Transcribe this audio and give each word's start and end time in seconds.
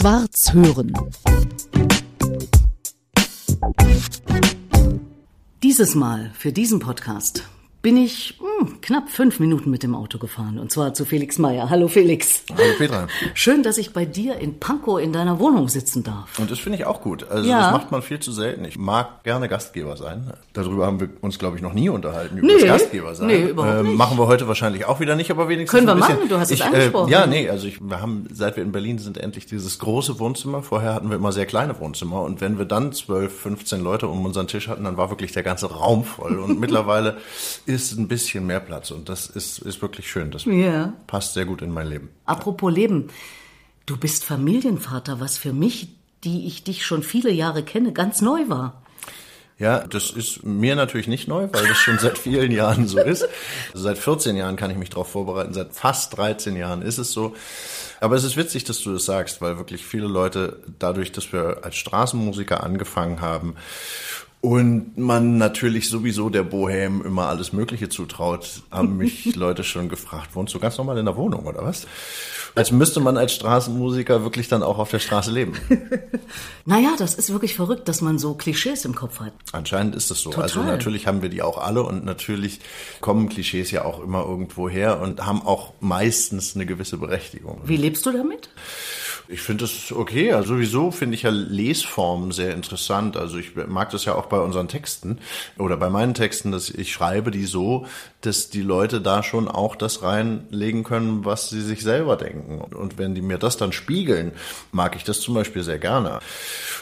Schwarz 0.00 0.54
hören. 0.54 0.94
Dieses 5.62 5.94
Mal 5.94 6.30
für 6.32 6.52
diesen 6.52 6.80
Podcast 6.80 7.42
bin 7.82 7.98
ich 7.98 8.39
hm, 8.60 8.80
knapp 8.80 9.08
fünf 9.08 9.40
Minuten 9.40 9.70
mit 9.70 9.82
dem 9.82 9.94
Auto 9.94 10.18
gefahren. 10.18 10.58
Und 10.58 10.70
zwar 10.70 10.94
zu 10.94 11.04
Felix 11.04 11.38
Meyer. 11.38 11.70
Hallo 11.70 11.88
Felix. 11.88 12.44
Hallo 12.50 12.72
Petra. 12.78 13.08
Schön, 13.34 13.62
dass 13.62 13.78
ich 13.78 13.92
bei 13.92 14.04
dir 14.04 14.38
in 14.38 14.58
Pankow 14.60 15.00
in 15.00 15.12
deiner 15.12 15.38
Wohnung 15.38 15.68
sitzen 15.68 16.02
darf. 16.02 16.38
Und 16.38 16.50
das 16.50 16.58
finde 16.58 16.78
ich 16.78 16.84
auch 16.86 17.00
gut. 17.00 17.28
Also 17.30 17.48
Ja. 17.48 17.62
das 17.62 17.72
macht 17.72 17.90
man 17.90 18.02
viel 18.02 18.20
zu 18.20 18.32
selten. 18.32 18.64
Ich 18.64 18.78
mag 18.78 19.22
gerne 19.24 19.48
Gastgeber 19.48 19.96
sein. 19.96 20.32
Darüber 20.52 20.86
haben 20.86 21.00
wir 21.00 21.08
uns, 21.20 21.38
glaube 21.38 21.56
ich, 21.56 21.62
noch 21.62 21.72
nie 21.72 21.88
unterhalten, 21.88 22.38
über 22.38 22.46
Nee. 22.46 22.54
das 22.60 22.64
Gastgeber 22.64 23.14
sein. 23.14 23.28
Nee, 23.28 23.48
überhaupt 23.48 23.84
nicht. 23.84 23.96
Machen 23.96 24.18
wir 24.18 24.26
heute 24.26 24.46
wahrscheinlich 24.48 24.84
auch 24.84 25.00
wieder 25.00 25.16
nicht, 25.16 25.30
aber 25.30 25.48
wenigstens 25.48 25.78
Können 25.78 25.86
wir 25.86 25.94
bisschen. 25.94 26.16
machen, 26.16 26.28
du 26.28 26.36
hast 26.38 26.50
es 26.50 26.58
ich, 26.58 26.64
angesprochen. 26.64 27.08
Äh, 27.08 27.12
ja, 27.12 27.26
nee, 27.26 27.48
also 27.48 27.66
ich, 27.66 27.80
wir 27.80 28.00
haben, 28.02 28.26
seit 28.32 28.56
wir 28.56 28.62
in 28.64 28.72
Berlin 28.72 28.98
sind, 28.98 29.16
endlich 29.18 29.46
dieses 29.46 29.78
große 29.78 30.18
Wohnzimmer. 30.18 30.62
Vorher 30.62 30.94
hatten 30.94 31.08
wir 31.08 31.16
immer 31.16 31.32
sehr 31.32 31.46
kleine 31.46 31.78
Wohnzimmer. 31.80 32.22
Und 32.22 32.40
wenn 32.40 32.58
wir 32.58 32.64
dann 32.66 32.92
12, 32.92 33.32
15 33.40 33.82
Leute 33.82 34.08
um 34.08 34.24
unseren 34.26 34.46
Tisch 34.48 34.68
hatten, 34.68 34.84
dann 34.84 34.96
war 34.96 35.10
wirklich 35.10 35.32
der 35.32 35.42
ganze 35.42 35.66
Raum 35.72 36.04
voll. 36.04 36.38
Und 36.38 36.60
mittlerweile 36.60 37.16
ist 37.66 37.96
ein 37.98 38.08
bisschen 38.08 38.46
mehr 38.50 38.60
Platz. 38.60 38.90
Und 38.90 39.08
das 39.08 39.26
ist, 39.28 39.58
ist 39.60 39.80
wirklich 39.80 40.10
schön. 40.10 40.30
Das 40.32 40.44
Ja. 40.44 40.92
passt 41.06 41.34
sehr 41.34 41.44
gut 41.44 41.62
in 41.62 41.70
mein 41.70 41.86
Leben. 41.88 42.08
Apropos 42.26 42.72
Leben. 42.72 43.08
Du 43.86 43.96
bist 43.96 44.24
Familienvater, 44.24 45.20
was 45.20 45.38
für 45.38 45.52
mich, 45.52 45.88
die 46.24 46.46
ich 46.46 46.64
dich 46.64 46.84
schon 46.84 47.02
viele 47.02 47.30
Jahre 47.30 47.62
kenne, 47.62 47.92
ganz 47.92 48.20
neu 48.20 48.48
war. 48.48 48.82
Ja, 49.58 49.86
das 49.86 50.10
ist 50.10 50.42
mir 50.42 50.74
natürlich 50.74 51.06
nicht 51.06 51.28
neu, 51.28 51.48
weil 51.52 51.66
das 51.68 51.76
schon 51.76 51.98
seit 51.98 52.16
vielen 52.18 52.50
Jahren 52.50 52.88
so 52.88 52.98
ist. 52.98 53.28
Seit 53.74 53.98
14 53.98 54.34
Jahren 54.36 54.56
kann 54.56 54.70
ich 54.70 54.78
mich 54.78 54.88
darauf 54.90 55.10
vorbereiten, 55.10 55.52
seit 55.52 55.74
fast 55.74 56.16
13 56.16 56.56
Jahren 56.56 56.80
ist 56.82 56.96
es 56.98 57.12
so. 57.12 57.34
Aber 58.00 58.16
es 58.16 58.24
ist 58.24 58.38
witzig, 58.38 58.64
dass 58.64 58.80
du 58.80 58.92
das 58.94 59.04
sagst, 59.04 59.42
weil 59.42 59.58
wirklich 59.58 59.84
viele 59.84 60.06
Leute, 60.06 60.62
dadurch, 60.78 61.12
dass 61.12 61.32
wir 61.34 61.58
als 61.62 61.76
Straßenmusiker 61.76 62.62
angefangen 62.64 63.20
haben 63.20 63.54
und 64.42 64.96
man 64.96 65.36
natürlich 65.36 65.90
sowieso 65.90 66.30
der 66.30 66.44
Bohem 66.44 67.04
immer 67.04 67.28
alles 67.28 67.52
Mögliche 67.52 67.90
zutraut, 67.90 68.62
haben 68.70 68.96
mich 68.96 69.34
Leute 69.36 69.64
schon 69.64 69.90
gefragt, 69.90 70.34
wohnst 70.34 70.54
du 70.54 70.58
ganz 70.58 70.78
normal 70.78 70.96
in 70.96 71.04
der 71.04 71.16
Wohnung 71.16 71.44
oder 71.44 71.62
was? 71.62 71.86
Als 72.54 72.72
müsste 72.72 73.00
man 73.00 73.16
als 73.16 73.34
Straßenmusiker 73.34 74.24
wirklich 74.24 74.48
dann 74.48 74.62
auch 74.62 74.78
auf 74.78 74.90
der 74.90 74.98
Straße 74.98 75.30
leben. 75.30 75.52
Naja, 76.66 76.90
das 76.98 77.14
ist 77.14 77.32
wirklich 77.32 77.56
verrückt, 77.56 77.88
dass 77.88 78.00
man 78.00 78.18
so 78.18 78.34
Klischees 78.34 78.84
im 78.84 78.94
Kopf 78.94 79.18
hat. 79.18 79.32
Anscheinend 79.50 79.96
ist 79.96 80.10
es 80.10 80.20
so. 80.20 80.30
Total. 80.30 80.44
Also 80.44 80.62
natürlich 80.62 81.06
haben 81.08 81.22
wir 81.22 81.28
die 81.28 81.42
auch 81.42 81.58
alle 81.58 81.82
und 81.82 82.04
natürlich 82.04 82.60
kommen 83.00 83.28
Klischees 83.28 83.72
ja 83.72 83.84
auch 83.84 84.00
immer 84.00 84.24
irgendwo 84.24 84.68
her 84.68 85.00
und 85.00 85.26
haben 85.26 85.42
auch 85.42 85.72
meistens 85.80 86.54
eine 86.54 86.66
gewisse 86.66 86.98
Berechtigung. 86.98 87.60
Wie 87.64 87.76
lebst 87.76 88.06
du 88.06 88.12
damit? 88.12 88.50
Ich 89.32 89.42
finde 89.42 89.64
es 89.64 89.92
okay. 89.92 90.32
Also 90.32 90.54
sowieso 90.54 90.90
finde 90.90 91.14
ich 91.14 91.22
ja 91.22 91.30
Lesformen 91.30 92.32
sehr 92.32 92.52
interessant. 92.52 93.16
Also 93.16 93.38
ich 93.38 93.54
mag 93.54 93.90
das 93.90 94.04
ja 94.04 94.16
auch 94.16 94.26
bei 94.26 94.40
unseren 94.40 94.66
Texten 94.66 95.18
oder 95.56 95.76
bei 95.76 95.88
meinen 95.88 96.14
Texten, 96.14 96.50
dass 96.50 96.68
ich 96.68 96.92
schreibe 96.92 97.30
die 97.30 97.46
so, 97.46 97.86
dass 98.22 98.50
die 98.50 98.62
Leute 98.62 99.00
da 99.00 99.22
schon 99.22 99.46
auch 99.46 99.76
das 99.76 100.02
reinlegen 100.02 100.82
können, 100.82 101.24
was 101.24 101.48
sie 101.48 101.60
sich 101.60 101.82
selber 101.82 102.16
denken. 102.16 102.60
Und 102.60 102.98
wenn 102.98 103.14
die 103.14 103.22
mir 103.22 103.38
das 103.38 103.56
dann 103.56 103.72
spiegeln, 103.72 104.32
mag 104.72 104.96
ich 104.96 105.04
das 105.04 105.20
zum 105.20 105.34
Beispiel 105.34 105.62
sehr 105.62 105.78
gerne. 105.78 106.18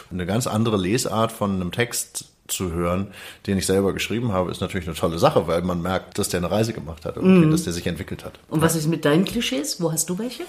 Eine 0.09 0.25
ganz 0.25 0.47
andere 0.47 0.77
Lesart 0.77 1.31
von 1.31 1.53
einem 1.53 1.71
Text 1.71 2.25
zu 2.47 2.71
hören, 2.71 3.11
den 3.45 3.59
ich 3.59 3.67
selber 3.67 3.93
geschrieben 3.93 4.31
habe, 4.31 4.49
ist 4.49 4.59
natürlich 4.59 4.87
eine 4.87 4.95
tolle 4.95 5.19
Sache, 5.19 5.45
weil 5.47 5.61
man 5.61 5.83
merkt, 5.83 6.17
dass 6.17 6.29
der 6.29 6.39
eine 6.39 6.49
Reise 6.49 6.73
gemacht 6.73 7.05
hat 7.05 7.17
und 7.17 7.51
dass 7.51 7.63
der 7.63 7.73
sich 7.73 7.85
entwickelt 7.85 8.25
hat. 8.25 8.39
Und 8.49 8.61
was 8.61 8.75
ist 8.75 8.87
mit 8.87 9.05
deinen 9.05 9.25
Klischees? 9.25 9.79
Wo 9.79 9.91
hast 9.91 10.09
du 10.09 10.17
welche? 10.17 10.45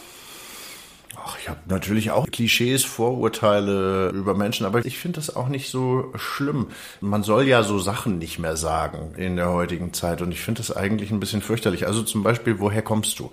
Ach, 1.16 1.36
ich 1.40 1.48
habe 1.48 1.58
natürlich 1.66 2.12
auch 2.12 2.30
Klischees, 2.30 2.84
Vorurteile 2.84 4.10
über 4.10 4.34
Menschen, 4.34 4.64
aber 4.64 4.86
ich 4.86 4.96
finde 4.96 5.16
das 5.16 5.34
auch 5.34 5.48
nicht 5.48 5.68
so 5.68 6.12
schlimm. 6.14 6.68
Man 7.00 7.24
soll 7.24 7.48
ja 7.48 7.64
so 7.64 7.80
Sachen 7.80 8.18
nicht 8.18 8.38
mehr 8.38 8.56
sagen 8.56 9.14
in 9.16 9.34
der 9.34 9.50
heutigen 9.50 9.92
Zeit 9.92 10.22
und 10.22 10.30
ich 10.30 10.40
finde 10.40 10.60
das 10.60 10.74
eigentlich 10.74 11.10
ein 11.10 11.18
bisschen 11.18 11.42
fürchterlich. 11.42 11.88
Also 11.88 12.04
zum 12.04 12.22
Beispiel, 12.22 12.60
woher 12.60 12.82
kommst 12.82 13.18
du? 13.18 13.32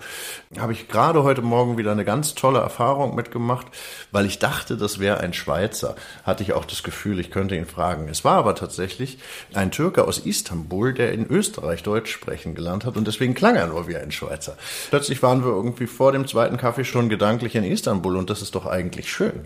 Habe 0.57 0.73
ich 0.73 0.87
gerade 0.87 1.21
heute 1.21 1.43
Morgen 1.43 1.77
wieder 1.77 1.91
eine 1.91 2.03
ganz 2.03 2.33
tolle 2.33 2.59
Erfahrung 2.59 3.13
mitgemacht, 3.13 3.67
weil 4.11 4.25
ich 4.25 4.39
dachte, 4.39 4.75
das 4.75 4.97
wäre 4.97 5.19
ein 5.19 5.33
Schweizer. 5.33 5.95
Hatte 6.23 6.41
ich 6.41 6.53
auch 6.53 6.65
das 6.65 6.81
Gefühl, 6.81 7.19
ich 7.19 7.29
könnte 7.29 7.55
ihn 7.55 7.67
fragen. 7.67 8.07
Es 8.09 8.25
war 8.25 8.37
aber 8.37 8.55
tatsächlich 8.55 9.19
ein 9.53 9.69
Türke 9.69 10.05
aus 10.05 10.17
Istanbul, 10.17 10.95
der 10.95 11.11
in 11.13 11.27
Österreich 11.27 11.83
Deutsch 11.83 12.11
sprechen 12.11 12.55
gelernt 12.55 12.85
hat 12.85 12.97
und 12.97 13.05
deswegen 13.05 13.35
klang 13.35 13.55
er 13.55 13.67
nur 13.67 13.87
wie 13.87 13.97
ein 13.97 14.11
Schweizer. 14.11 14.57
Plötzlich 14.89 15.21
waren 15.21 15.43
wir 15.43 15.51
irgendwie 15.51 15.85
vor 15.85 16.11
dem 16.11 16.25
zweiten 16.27 16.57
Kaffee 16.57 16.83
schon 16.83 17.07
gedanklich 17.07 17.55
in 17.55 17.66
Istanbul 17.67 18.17
und 18.17 18.29
das 18.29 18.41
ist 18.41 18.55
doch 18.55 18.65
eigentlich 18.65 19.11
schön. 19.11 19.41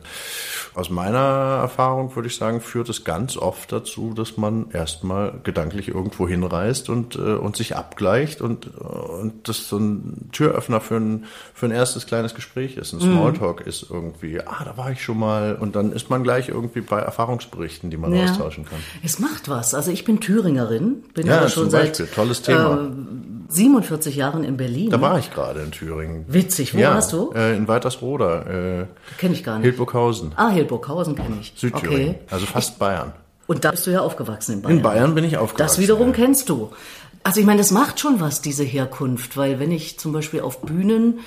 Aus 0.73 0.89
meiner 0.89 1.59
Erfahrung 1.61 2.15
würde 2.15 2.29
ich 2.29 2.37
sagen, 2.37 2.61
führt 2.61 2.87
es 2.87 3.03
ganz 3.03 3.35
oft 3.35 3.71
dazu, 3.71 4.13
dass 4.13 4.37
man 4.37 4.71
erstmal 4.71 5.33
gedanklich 5.43 5.89
irgendwo 5.89 6.27
hinreist 6.27 6.89
und, 6.89 7.15
äh, 7.15 7.19
und 7.33 7.57
sich 7.57 7.75
abgleicht 7.75 8.41
und, 8.41 8.67
und 8.77 9.47
das 9.49 9.67
so 9.67 9.77
ein 9.77 10.29
Türöffner 10.31 10.79
für 10.79 10.95
ein, 10.95 11.25
für 11.53 11.65
ein 11.65 11.71
erstes 11.71 12.05
kleines 12.05 12.35
Gespräch 12.35 12.77
ist. 12.77 12.93
Ein 12.93 13.01
Smalltalk 13.01 13.61
ist 13.61 13.87
irgendwie, 13.89 14.39
ah, 14.39 14.63
da 14.63 14.77
war 14.77 14.91
ich 14.91 15.03
schon 15.03 15.19
mal 15.19 15.55
und 15.55 15.75
dann 15.75 15.91
ist 15.91 16.09
man 16.09 16.23
gleich 16.23 16.49
irgendwie 16.49 16.81
bei 16.81 16.99
Erfahrungsberichten, 16.99 17.89
die 17.89 17.97
man 17.97 18.13
austauschen 18.13 18.65
kann. 18.65 18.79
Es 19.03 19.19
macht 19.19 19.49
was. 19.49 19.73
Also 19.73 19.91
ich 19.91 20.05
bin 20.05 20.19
Thüringerin, 20.21 21.03
bin 21.13 21.27
Ja, 21.27 21.39
aber 21.39 21.49
schon 21.49 21.63
zum 21.63 21.71
seit. 21.71 22.13
Tolles 22.13 22.41
Thema. 22.41 22.85
Äh, 22.85 23.40
47 23.53 24.15
Jahren 24.15 24.43
in 24.43 24.57
Berlin. 24.57 24.89
Da 24.89 25.01
war 25.01 25.19
ich 25.19 25.31
gerade 25.31 25.61
in 25.61 25.71
Thüringen. 25.71 26.25
Witzig, 26.27 26.73
wo 26.73 26.79
ja, 26.79 26.93
warst 26.95 27.13
du? 27.13 27.31
Äh, 27.35 27.55
in 27.55 27.67
Weitersroda, 27.67 28.41
äh, 28.81 28.85
Kenne 29.17 29.33
ich 29.33 29.43
gar 29.43 29.55
nicht. 29.57 29.63
Hildburghausen, 29.65 30.31
Ah, 30.35 30.49
Hildburghausen 30.49 31.15
kenne 31.15 31.37
ich. 31.41 31.53
Südthüringen, 31.55 32.09
Okay. 32.15 32.19
also 32.29 32.45
fast 32.45 32.79
Bayern. 32.79 33.13
Und 33.47 33.65
da 33.65 33.71
bist 33.71 33.85
du 33.85 33.91
ja 33.91 34.01
aufgewachsen 34.01 34.53
in 34.53 34.61
Bayern. 34.61 34.77
In 34.77 34.83
Bayern 34.83 35.15
bin 35.15 35.23
ich 35.25 35.37
aufgewachsen. 35.37 35.67
Das 35.75 35.79
wiederum 35.79 36.07
ja. 36.09 36.13
kennst 36.13 36.47
du. 36.49 36.71
Also 37.23 37.39
ich 37.39 37.45
meine, 37.45 37.59
das 37.59 37.71
macht 37.71 37.99
schon 37.99 38.19
was, 38.19 38.41
diese 38.41 38.63
Herkunft, 38.63 39.37
weil 39.37 39.59
wenn 39.59 39.71
ich 39.71 39.99
zum 39.99 40.11
Beispiel 40.13 40.41
auf 40.41 40.61
Bühnen 40.61 41.19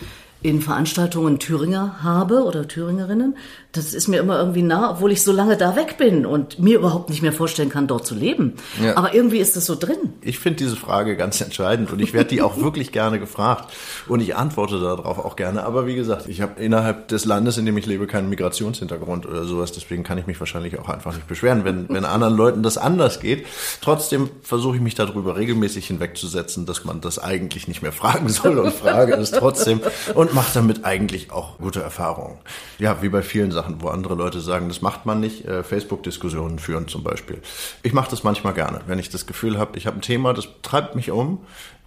in 0.44 0.60
Veranstaltungen 0.60 1.38
Thüringer 1.38 2.02
habe 2.02 2.44
oder 2.44 2.68
Thüringerinnen, 2.68 3.34
das 3.72 3.94
ist 3.94 4.08
mir 4.08 4.20
immer 4.20 4.38
irgendwie 4.38 4.60
nah, 4.60 4.90
obwohl 4.90 5.10
ich 5.10 5.22
so 5.22 5.32
lange 5.32 5.56
da 5.56 5.74
weg 5.74 5.96
bin 5.96 6.26
und 6.26 6.58
mir 6.58 6.76
überhaupt 6.76 7.08
nicht 7.08 7.22
mehr 7.22 7.32
vorstellen 7.32 7.70
kann, 7.70 7.86
dort 7.86 8.06
zu 8.06 8.14
leben. 8.14 8.52
Ja. 8.80 8.94
Aber 8.98 9.14
irgendwie 9.14 9.38
ist 9.38 9.56
das 9.56 9.64
so 9.64 9.74
drin. 9.74 10.12
Ich 10.20 10.38
finde 10.38 10.58
diese 10.58 10.76
Frage 10.76 11.16
ganz 11.16 11.40
entscheidend 11.40 11.90
und 11.90 12.00
ich 12.00 12.12
werde 12.12 12.28
die 12.28 12.42
auch 12.42 12.58
wirklich 12.58 12.92
gerne 12.92 13.18
gefragt 13.18 13.72
und 14.06 14.20
ich 14.20 14.36
antworte 14.36 14.78
darauf 14.78 15.18
auch 15.18 15.34
gerne. 15.34 15.64
Aber 15.64 15.86
wie 15.86 15.94
gesagt, 15.94 16.28
ich 16.28 16.42
habe 16.42 16.62
innerhalb 16.62 17.08
des 17.08 17.24
Landes, 17.24 17.56
in 17.56 17.64
dem 17.64 17.78
ich 17.78 17.86
lebe, 17.86 18.06
keinen 18.06 18.28
Migrationshintergrund 18.28 19.24
oder 19.24 19.44
sowas. 19.44 19.72
Deswegen 19.72 20.02
kann 20.02 20.18
ich 20.18 20.26
mich 20.26 20.38
wahrscheinlich 20.38 20.78
auch 20.78 20.90
einfach 20.90 21.14
nicht 21.14 21.26
beschweren, 21.26 21.64
wenn, 21.64 21.88
wenn 21.88 22.04
anderen 22.04 22.36
Leuten 22.36 22.62
das 22.62 22.76
anders 22.76 23.18
geht. 23.18 23.46
Trotzdem 23.80 24.28
versuche 24.42 24.76
ich 24.76 24.82
mich 24.82 24.94
darüber 24.94 25.36
regelmäßig 25.36 25.86
hinwegzusetzen, 25.86 26.66
dass 26.66 26.84
man 26.84 27.00
das 27.00 27.18
eigentlich 27.18 27.66
nicht 27.66 27.80
mehr 27.80 27.92
fragen 27.92 28.28
soll 28.28 28.58
und 28.58 28.74
frage 28.74 29.14
es 29.14 29.30
trotzdem 29.30 29.80
und 30.14 30.33
mache 30.34 30.52
damit 30.52 30.84
eigentlich 30.84 31.30
auch 31.30 31.58
gute 31.58 31.82
Erfahrungen. 31.82 32.38
Ja, 32.78 33.02
wie 33.02 33.08
bei 33.08 33.22
vielen 33.22 33.52
Sachen, 33.52 33.80
wo 33.80 33.88
andere 33.88 34.14
Leute 34.14 34.40
sagen, 34.40 34.68
das 34.68 34.82
macht 34.82 35.06
man 35.06 35.20
nicht. 35.20 35.46
Äh, 35.46 35.62
Facebook-Diskussionen 35.62 36.58
führen 36.58 36.88
zum 36.88 37.02
Beispiel. 37.02 37.40
Ich 37.82 37.92
mache 37.92 38.10
das 38.10 38.24
manchmal 38.24 38.54
gerne, 38.54 38.82
wenn 38.86 38.98
ich 38.98 39.08
das 39.08 39.26
Gefühl 39.26 39.58
habe, 39.58 39.78
ich 39.78 39.86
habe 39.86 39.98
ein 39.98 40.02
Thema, 40.02 40.34
das 40.34 40.48
treibt 40.62 40.94
mich 40.94 41.10
um. 41.10 41.38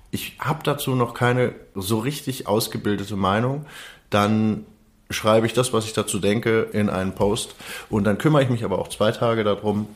Ich 0.09 0.37
habe 0.39 0.59
dazu 0.63 0.95
noch 0.95 1.13
keine 1.13 1.53
so 1.75 1.99
richtig 1.99 2.47
ausgebildete 2.47 3.15
Meinung. 3.15 3.65
Dann 4.09 4.65
schreibe 5.09 5.45
ich 5.45 5.53
das, 5.53 5.73
was 5.73 5.85
ich 5.85 5.93
dazu 5.93 6.19
denke, 6.19 6.67
in 6.71 6.89
einen 6.89 7.13
Post 7.13 7.55
und 7.89 8.03
dann 8.05 8.17
kümmere 8.17 8.43
ich 8.43 8.49
mich 8.49 8.63
aber 8.63 8.79
auch 8.79 8.87
zwei 8.87 9.11
Tage 9.11 9.43
darum, 9.43 9.87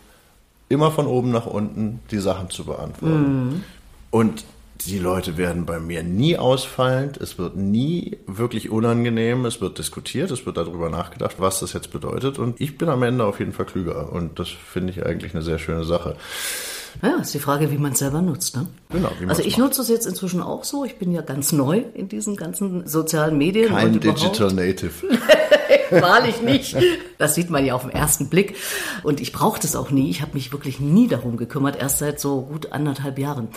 immer 0.69 0.91
von 0.91 1.05
oben 1.05 1.31
nach 1.31 1.45
unten 1.45 1.99
die 2.11 2.19
Sachen 2.19 2.49
zu 2.49 2.65
beantworten. 2.65 3.63
Und 4.09 4.45
die 4.85 4.99
Leute 4.99 5.37
werden 5.37 5.65
bei 5.65 5.79
mir 5.79 6.03
nie 6.03 6.37
ausfallend, 6.37 7.17
es 7.17 7.37
wird 7.37 7.55
nie 7.55 8.17
wirklich 8.27 8.69
unangenehm, 8.69 9.45
es 9.45 9.61
wird 9.61 9.77
diskutiert, 9.77 10.31
es 10.31 10.45
wird 10.45 10.57
darüber 10.57 10.89
nachgedacht, 10.89 11.35
was 11.39 11.59
das 11.59 11.73
jetzt 11.73 11.91
bedeutet 11.91 12.39
und 12.39 12.59
ich 12.59 12.77
bin 12.77 12.89
am 12.89 13.03
Ende 13.03 13.25
auf 13.25 13.39
jeden 13.39 13.53
Fall 13.53 13.65
klüger 13.65 14.11
und 14.11 14.39
das 14.39 14.49
finde 14.49 14.91
ich 14.93 15.05
eigentlich 15.05 15.33
eine 15.33 15.43
sehr 15.43 15.59
schöne 15.59 15.83
Sache. 15.83 16.15
Ja, 17.01 17.17
ist 17.21 17.33
die 17.33 17.39
Frage, 17.39 17.71
wie 17.71 17.77
man 17.77 17.93
es 17.93 17.99
selber 17.99 18.21
nutzt. 18.21 18.55
Ne? 18.55 18.67
Genau, 18.89 19.11
also 19.27 19.41
ich 19.41 19.57
macht. 19.57 19.69
nutze 19.69 19.81
es 19.81 19.87
jetzt 19.87 20.05
inzwischen 20.05 20.41
auch 20.41 20.63
so. 20.63 20.83
Ich 20.83 20.97
bin 20.97 21.11
ja 21.13 21.21
ganz 21.21 21.53
neu 21.53 21.83
in 21.93 22.09
diesen 22.09 22.35
ganzen 22.35 22.85
sozialen 22.85 23.37
Medien. 23.37 23.69
Kein. 23.69 23.99
Digital 23.99 24.51
Native. 24.51 24.91
Wahrlich 25.91 26.41
nicht. 26.41 26.75
Das 27.17 27.35
sieht 27.35 27.49
man 27.49 27.65
ja 27.65 27.75
auf 27.75 27.83
den 27.83 27.91
ersten 27.91 28.29
Blick. 28.29 28.57
Und 29.03 29.21
ich 29.21 29.31
brauche 29.31 29.59
das 29.59 29.75
auch 29.75 29.89
nie. 29.89 30.09
Ich 30.09 30.21
habe 30.21 30.33
mich 30.33 30.51
wirklich 30.51 30.79
nie 30.79 31.07
darum 31.07 31.37
gekümmert, 31.37 31.77
erst 31.77 31.99
seit 31.99 32.19
so 32.19 32.41
gut 32.41 32.71
anderthalb 32.73 33.17
Jahren. 33.17 33.47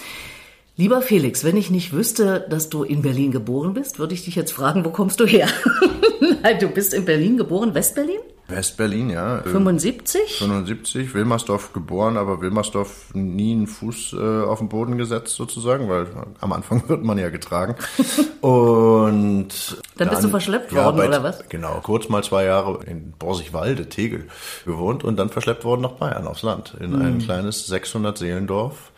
Lieber 0.77 1.03
Felix, 1.03 1.45
wenn 1.45 1.57
ich 1.57 1.71
nicht 1.71 1.93
wüsste, 1.93 2.45
dass 2.51 2.69
du 2.69 2.83
in 2.83 3.01
Berlin 3.01 3.31
geboren 3.31 3.75
bist, 3.75 4.01
würde 4.01 4.13
ich 4.13 4.25
dich 4.25 4.35
jetzt 4.35 4.51
fragen, 4.51 4.85
wo 4.85 4.91
kommst 4.91 5.21
du 5.21 5.25
her? 5.25 5.47
Nein, 6.43 6.59
du 6.59 6.67
bist 6.67 6.93
in 6.93 7.05
Berlin 7.05 7.37
geboren, 7.37 7.75
Westberlin? 7.75 8.19
Westberlin, 8.49 9.09
ja. 9.09 9.39
äh, 9.39 9.43
75? 9.43 10.39
75, 10.39 11.15
Wilmersdorf 11.15 11.73
geboren, 11.73 12.17
aber 12.17 12.41
Wilmersdorf 12.41 13.15
nie 13.15 13.53
einen 13.53 13.69
Fuß 13.69 14.15
äh, 14.15 14.43
auf 14.43 14.59
den 14.59 14.69
Boden 14.69 14.99
gesetzt 14.99 15.37
sozusagen, 15.37 15.89
weil 15.89 16.09
am 16.41 16.53
Anfang 16.53 16.83
wird 16.89 17.05
man 17.05 17.19
ja 17.19 17.31
getragen. 17.31 17.77
Und 18.41 19.51
Dann 19.97 20.09
bist 20.09 20.25
du 20.25 20.29
verschleppt 20.29 20.75
worden, 20.75 20.97
bei, 20.97 21.07
oder 21.07 21.23
was? 21.23 21.49
Genau, 21.49 21.81
kurz 21.85 22.09
mal 22.09 22.25
zwei 22.25 22.47
Jahre 22.47 22.81
in 22.85 23.13
Borsigwalde, 23.13 23.89
Tegel, 23.89 24.27
gewohnt 24.67 25.05
und 25.05 25.17
dann 25.17 25.31
verschleppt 25.31 25.65
worden 25.65 25.83
nach 25.83 25.93
Bayern, 25.93 26.27
aufs 26.27 26.43
Land, 26.43 26.77
in 26.81 26.95
ein 27.01 27.21
kleines 27.21 27.73
600-Seelendorf 27.73 28.91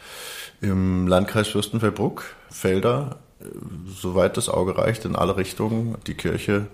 im 0.61 1.06
Landkreis 1.06 1.49
Fürstenfeldbruck, 1.49 2.25
Felder, 2.50 3.17
soweit 3.87 4.37
das 4.37 4.49
Auge 4.49 4.76
reicht, 4.79 5.05
in 5.05 5.17
alle 5.17 5.37
Richtungen. 5.37 5.97
Die 6.06 6.14
Kirche 6.14 6.67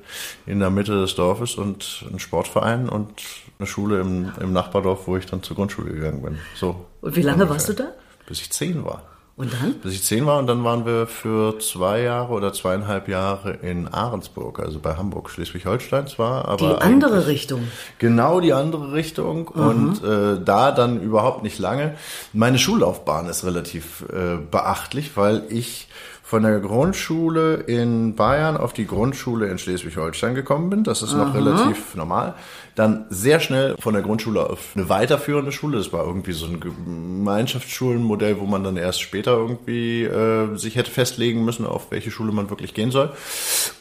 in 0.46 0.61
der 0.61 0.70
Mitte 0.70 1.00
des 1.00 1.14
Dorfes 1.14 1.56
und 1.56 2.05
ein 2.12 2.19
Sportverein 2.19 2.88
und 2.88 3.23
eine 3.58 3.67
Schule 3.67 4.00
im, 4.00 4.32
im 4.40 4.52
Nachbardorf, 4.52 5.06
wo 5.06 5.17
ich 5.17 5.26
dann 5.26 5.43
zur 5.43 5.56
Grundschule 5.56 5.93
gegangen 5.93 6.23
bin. 6.23 6.38
So. 6.55 6.87
Und 7.00 7.17
wie 7.17 7.23
lange 7.23 7.43
ungefähr. 7.43 7.55
warst 7.55 7.69
du 7.69 7.73
da? 7.75 7.93
Bis 8.26 8.40
ich 8.40 8.50
zehn 8.50 8.84
war. 8.84 9.02
Und 9.34 9.52
dann? 9.55 9.75
Bis 9.82 9.94
ich 9.94 10.02
zehn 10.02 10.26
war 10.26 10.38
und 10.38 10.46
dann 10.46 10.62
waren 10.62 10.84
wir 10.84 11.06
für 11.06 11.58
zwei 11.58 12.02
Jahre 12.02 12.32
oder 12.34 12.52
zweieinhalb 12.52 13.08
Jahre 13.08 13.52
in 13.52 13.88
Ahrensburg, 13.88 14.61
also 14.61 14.79
bei 14.79 14.96
Hamburg, 14.96 15.31
Schleswig-Holstein 15.31 16.06
zwar, 16.06 16.46
aber 16.46 16.76
Die 16.76 16.82
andere 16.82 17.26
Richtung. 17.26 17.62
Genau 17.99 18.40
die 18.40 18.52
andere 18.52 18.93
Richtung 18.93 19.49
und 19.49 20.05
äh, 20.05 20.38
da 20.44 20.70
dann 20.70 21.00
überhaupt 21.00 21.43
nicht 21.43 21.58
lange. 21.58 21.94
Meine 22.34 22.58
Schullaufbahn 22.58 23.26
ist 23.26 23.44
relativ 23.44 24.05
äh, 24.12 24.37
beachtlich, 24.37 25.17
weil 25.17 25.44
ich 25.49 25.88
von 26.32 26.44
der 26.44 26.61
Grundschule 26.61 27.56
in 27.56 28.14
Bayern 28.14 28.56
auf 28.56 28.73
die 28.73 28.87
Grundschule 28.87 29.49
in 29.49 29.58
Schleswig-Holstein 29.58 30.34
gekommen 30.34 30.70
bin. 30.70 30.82
Das 30.82 31.02
ist 31.02 31.12
noch 31.12 31.34
relativ 31.34 31.94
normal. 31.94 32.32
Dann 32.75 33.05
sehr 33.11 33.38
schnell 33.38 33.76
von 33.79 33.93
der 33.93 34.02
Grundschule 34.02 34.49
auf 34.49 34.70
eine 34.75 34.88
weiterführende 34.88 35.52
Schule. 35.52 35.76
Das 35.76 35.93
war 35.93 36.06
irgendwie 36.06 36.32
so 36.32 36.46
ein 36.46 36.58
Gemeinschaftsschulenmodell, 36.58 38.40
wo 38.40 38.46
man 38.46 38.64
dann 38.64 38.79
erst 38.79 39.02
später 39.02 39.32
irgendwie 39.32 40.05
äh, 40.05 40.56
sich 40.56 40.76
hätte 40.76 40.90
festlegen 40.90 41.44
müssen, 41.44 41.67
auf 41.67 41.90
welche 41.90 42.11
Schule 42.11 42.32
man 42.32 42.49
wirklich 42.49 42.73
gehen 42.73 42.93
soll. 42.93 43.11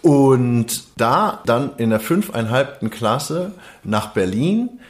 Und 0.01 0.83
da 0.98 1.42
dann 1.45 1.77
in 1.77 1.89
der 1.89 2.01
fünfeinhalbten 2.01 2.89
Klasse 2.89 3.53
nach 3.86 4.07
Berlin 4.07 4.80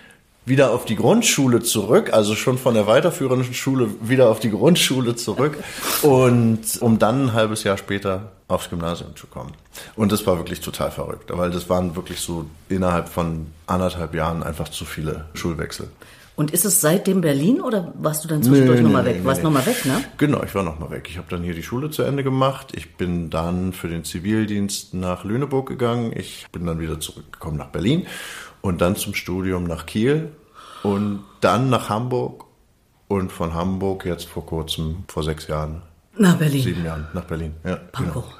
wieder 0.45 0.71
auf 0.71 0.85
die 0.85 0.95
Grundschule 0.95 1.61
zurück, 1.61 2.13
also 2.13 2.35
schon 2.35 2.57
von 2.57 2.73
der 2.73 2.88
weiterführenden 2.88 3.53
Schule 3.53 3.89
wieder 4.01 4.29
auf 4.29 4.39
die 4.39 4.49
Grundschule 4.49 5.15
zurück 5.15 5.57
und 6.01 6.61
um 6.79 6.97
dann 6.99 7.25
ein 7.25 7.33
halbes 7.33 7.63
Jahr 7.63 7.77
später 7.77 8.31
aufs 8.47 8.69
Gymnasium 8.69 9.15
zu 9.15 9.27
kommen. 9.27 9.51
Und 9.95 10.11
das 10.11 10.25
war 10.25 10.38
wirklich 10.38 10.59
total 10.59 10.91
verrückt, 10.91 11.31
weil 11.33 11.51
das 11.51 11.69
waren 11.69 11.95
wirklich 11.95 12.19
so 12.19 12.45
innerhalb 12.69 13.07
von 13.07 13.47
anderthalb 13.67 14.13
Jahren 14.15 14.43
einfach 14.43 14.69
zu 14.69 14.83
viele 14.83 15.25
Schulwechsel. 15.35 15.89
Und 16.35 16.51
ist 16.51 16.65
es 16.65 16.81
seitdem 16.81 17.21
Berlin 17.21 17.61
oder 17.61 17.93
warst 17.99 18.23
du 18.23 18.27
dann 18.27 18.41
zwischendurch 18.41 18.79
Nee, 18.79 18.85
nochmal 18.85 19.03
nee, 19.03 19.09
weg? 19.09 19.19
nee, 19.19 19.25
warst 19.25 19.41
nee. 19.41 19.43
nochmal 19.43 19.65
weg, 19.65 19.85
ne? 19.85 20.03
Genau, 20.17 20.41
ich 20.43 20.55
war 20.55 20.63
noch 20.63 20.79
mal 20.79 20.89
weg. 20.89 21.05
Ich 21.07 21.17
habe 21.17 21.27
dann 21.29 21.43
hier 21.43 21.53
die 21.53 21.61
Schule 21.61 21.91
zu 21.91 22.01
Ende 22.01 22.23
gemacht. 22.23 22.69
Ich 22.73 22.95
bin 22.95 23.29
dann 23.29 23.73
für 23.73 23.89
den 23.89 24.05
Zivildienst 24.05 24.93
nach 24.93 25.23
Lüneburg 25.23 25.67
gegangen. 25.67 26.13
Ich 26.15 26.47
bin 26.51 26.65
dann 26.65 26.79
wieder 26.79 26.99
zurückgekommen 26.99 27.57
nach 27.57 27.67
Berlin 27.67 28.07
und 28.62 28.81
dann 28.81 28.96
zum 28.96 29.13
Studium 29.13 29.63
nach 29.66 29.86
Kiel 29.86 30.31
und 30.84 31.24
dann 31.42 31.69
nach 31.69 31.90
Hamburg 31.90 32.46
und 33.08 33.31
von 33.31 33.54
Hamburg 33.54 34.06
jetzt 34.06 34.28
vor 34.28 34.46
kurzem, 34.46 35.04
vor 35.08 35.24
sechs 35.24 35.48
Jahren, 35.48 35.81
Nach 36.18 36.36
Berlin. 36.36 36.63
sieben 36.63 36.86
Jahren 36.86 37.08
nach 37.13 37.25
Berlin. 37.25 37.54
Ja, 37.63 37.75
Pankow. 37.75 38.24
Genau. 38.24 38.36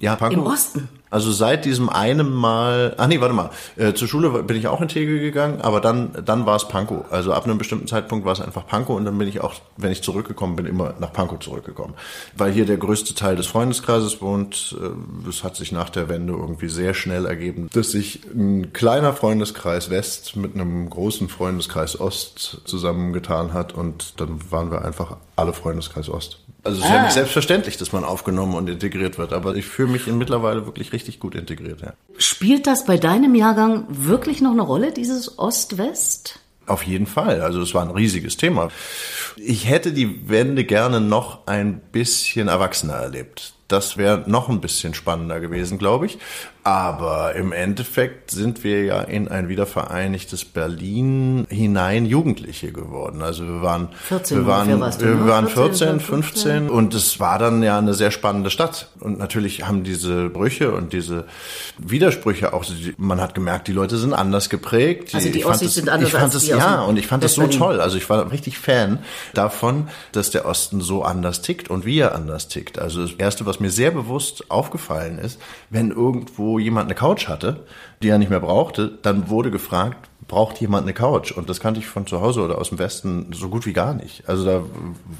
Ja, 0.00 0.16
Pankow. 0.16 0.38
Im 0.38 0.46
Osten. 0.46 0.88
Also 1.14 1.30
seit 1.30 1.64
diesem 1.64 1.88
einen 1.90 2.34
Mal, 2.34 2.96
ach 2.98 3.06
nee, 3.06 3.20
warte 3.20 3.34
mal, 3.34 3.50
äh, 3.76 3.94
zur 3.94 4.08
Schule 4.08 4.42
bin 4.42 4.56
ich 4.56 4.66
auch 4.66 4.80
in 4.80 4.88
Tegel 4.88 5.20
gegangen, 5.20 5.60
aber 5.60 5.80
dann, 5.80 6.10
dann 6.24 6.44
war 6.44 6.56
es 6.56 6.66
Pankow. 6.66 7.04
Also 7.12 7.32
ab 7.32 7.44
einem 7.44 7.56
bestimmten 7.56 7.86
Zeitpunkt 7.86 8.26
war 8.26 8.32
es 8.32 8.40
einfach 8.40 8.66
Pankow 8.66 8.96
und 8.96 9.04
dann 9.04 9.16
bin 9.16 9.28
ich 9.28 9.40
auch, 9.40 9.54
wenn 9.76 9.92
ich 9.92 10.02
zurückgekommen 10.02 10.56
bin, 10.56 10.66
immer 10.66 10.94
nach 10.98 11.12
Pankow 11.12 11.38
zurückgekommen. 11.38 11.94
Weil 12.36 12.50
hier 12.50 12.66
der 12.66 12.78
größte 12.78 13.14
Teil 13.14 13.36
des 13.36 13.46
Freundeskreises 13.46 14.20
wohnt. 14.22 14.76
Äh, 14.82 15.28
Es 15.28 15.44
hat 15.44 15.54
sich 15.54 15.70
nach 15.70 15.88
der 15.88 16.08
Wende 16.08 16.32
irgendwie 16.32 16.68
sehr 16.68 16.94
schnell 16.94 17.26
ergeben, 17.26 17.68
dass 17.72 17.92
sich 17.92 18.22
ein 18.34 18.72
kleiner 18.72 19.12
Freundeskreis 19.12 19.90
West 19.90 20.34
mit 20.34 20.56
einem 20.56 20.90
großen 20.90 21.28
Freundeskreis 21.28 22.00
Ost 22.00 22.62
zusammengetan 22.64 23.52
hat 23.52 23.72
und 23.72 24.20
dann 24.20 24.50
waren 24.50 24.72
wir 24.72 24.84
einfach 24.84 25.18
alle 25.36 25.52
Freundeskreis 25.52 26.08
Ost. 26.08 26.40
Also 26.64 26.78
es 26.78 26.84
ist 26.84 26.90
ja 26.90 26.98
Ah. 26.98 27.02
nicht 27.04 27.12
selbstverständlich, 27.12 27.76
dass 27.76 27.92
man 27.92 28.04
aufgenommen 28.04 28.54
und 28.54 28.68
integriert 28.70 29.18
wird, 29.18 29.32
aber 29.32 29.54
ich 29.54 29.66
fühle 29.66 29.88
mich 29.92 30.08
in 30.08 30.16
mittlerweile 30.18 30.64
wirklich 30.66 30.92
richtig 30.92 31.20
gut 31.20 31.34
integriert, 31.34 31.82
ja. 31.82 31.92
Spielt 32.18 32.66
das 32.66 32.84
bei 32.86 32.96
deinem 32.96 33.34
Jahrgang 33.34 33.84
wirklich 33.88 34.40
noch 34.40 34.52
eine 34.52 34.62
Rolle, 34.62 34.90
dieses 34.92 35.38
Ost-West? 35.38 36.40
Auf 36.66 36.82
jeden 36.84 37.06
Fall. 37.06 37.42
Also 37.42 37.60
es 37.60 37.74
war 37.74 37.82
ein 37.82 37.90
riesiges 37.90 38.38
Thema. 38.38 38.70
Ich 39.36 39.68
hätte 39.68 39.92
die 39.92 40.28
Wende 40.30 40.64
gerne 40.64 41.00
noch 41.00 41.46
ein 41.46 41.80
bisschen 41.92 42.48
erwachsener 42.48 42.94
erlebt. 42.94 43.52
Das 43.68 43.98
wäre 43.98 44.24
noch 44.26 44.48
ein 44.48 44.60
bisschen 44.62 44.94
spannender 44.94 45.40
gewesen, 45.40 45.76
glaube 45.78 46.06
ich. 46.06 46.18
Aber 46.66 47.34
im 47.34 47.52
Endeffekt 47.52 48.30
sind 48.30 48.64
wir 48.64 48.84
ja 48.84 49.02
in 49.02 49.28
ein 49.28 49.48
wiedervereinigtes 49.50 50.46
Berlin 50.46 51.46
hinein 51.50 52.06
Jugendliche 52.06 52.72
geworden. 52.72 53.20
Also 53.20 53.44
wir 53.46 53.60
waren, 53.60 53.88
14 54.08 54.38
wir 54.38 54.46
waren, 54.46 54.68
wir 54.68 54.76
ne? 55.14 55.28
waren 55.28 55.46
14, 55.46 56.00
14, 56.00 56.00
15 56.00 56.70
und 56.70 56.94
es 56.94 57.20
war 57.20 57.38
dann 57.38 57.62
ja 57.62 57.76
eine 57.76 57.92
sehr 57.92 58.10
spannende 58.10 58.48
Stadt. 58.48 58.88
Und 58.98 59.18
natürlich 59.18 59.66
haben 59.66 59.84
diese 59.84 60.30
Brüche 60.30 60.72
und 60.72 60.94
diese 60.94 61.26
Widersprüche 61.78 62.54
auch, 62.54 62.64
man 62.96 63.20
hat 63.20 63.34
gemerkt, 63.34 63.68
die 63.68 63.72
Leute 63.72 63.98
sind 63.98 64.14
anders 64.14 64.48
geprägt. 64.48 65.14
Also 65.14 65.28
die 65.28 65.40
ich 65.40 65.46
Ossis 65.46 65.68
es- 65.68 65.74
sind 65.74 65.90
anders 65.90 66.08
ich 66.08 66.12
fand 66.14 66.24
als 66.24 66.36
aus 66.36 66.46
Ja, 66.46 66.80
und 66.80 66.96
ich 66.96 67.06
fand 67.06 67.22
das 67.24 67.34
so 67.34 67.46
toll. 67.46 67.80
Also 67.80 67.98
ich 67.98 68.08
war 68.08 68.30
richtig 68.32 68.58
Fan 68.58 69.00
davon, 69.34 69.88
dass 70.12 70.30
der 70.30 70.46
Osten 70.46 70.80
so 70.80 71.02
anders 71.02 71.42
tickt 71.42 71.68
und 71.68 71.84
wie 71.84 71.98
er 71.98 72.14
anders 72.14 72.48
tickt. 72.48 72.78
Also 72.78 73.02
das 73.02 73.12
Erste, 73.12 73.44
was 73.44 73.60
mir 73.60 73.70
sehr 73.70 73.90
bewusst 73.90 74.50
aufgefallen 74.50 75.18
ist, 75.18 75.38
wenn 75.68 75.90
irgendwo 75.90 76.53
jemand 76.58 76.86
eine 76.86 76.94
Couch 76.94 77.28
hatte, 77.28 77.64
die 78.02 78.08
er 78.08 78.18
nicht 78.18 78.30
mehr 78.30 78.40
brauchte, 78.40 78.98
dann 79.02 79.28
wurde 79.28 79.50
gefragt, 79.50 80.08
braucht 80.28 80.60
jemand 80.60 80.84
eine 80.84 80.94
Couch? 80.94 81.32
Und 81.32 81.48
das 81.50 81.60
kannte 81.60 81.80
ich 81.80 81.86
von 81.86 82.06
zu 82.06 82.20
Hause 82.20 82.42
oder 82.42 82.58
aus 82.58 82.70
dem 82.70 82.78
Westen 82.78 83.26
so 83.32 83.48
gut 83.48 83.66
wie 83.66 83.72
gar 83.72 83.94
nicht. 83.94 84.28
Also 84.28 84.44
da 84.44 84.62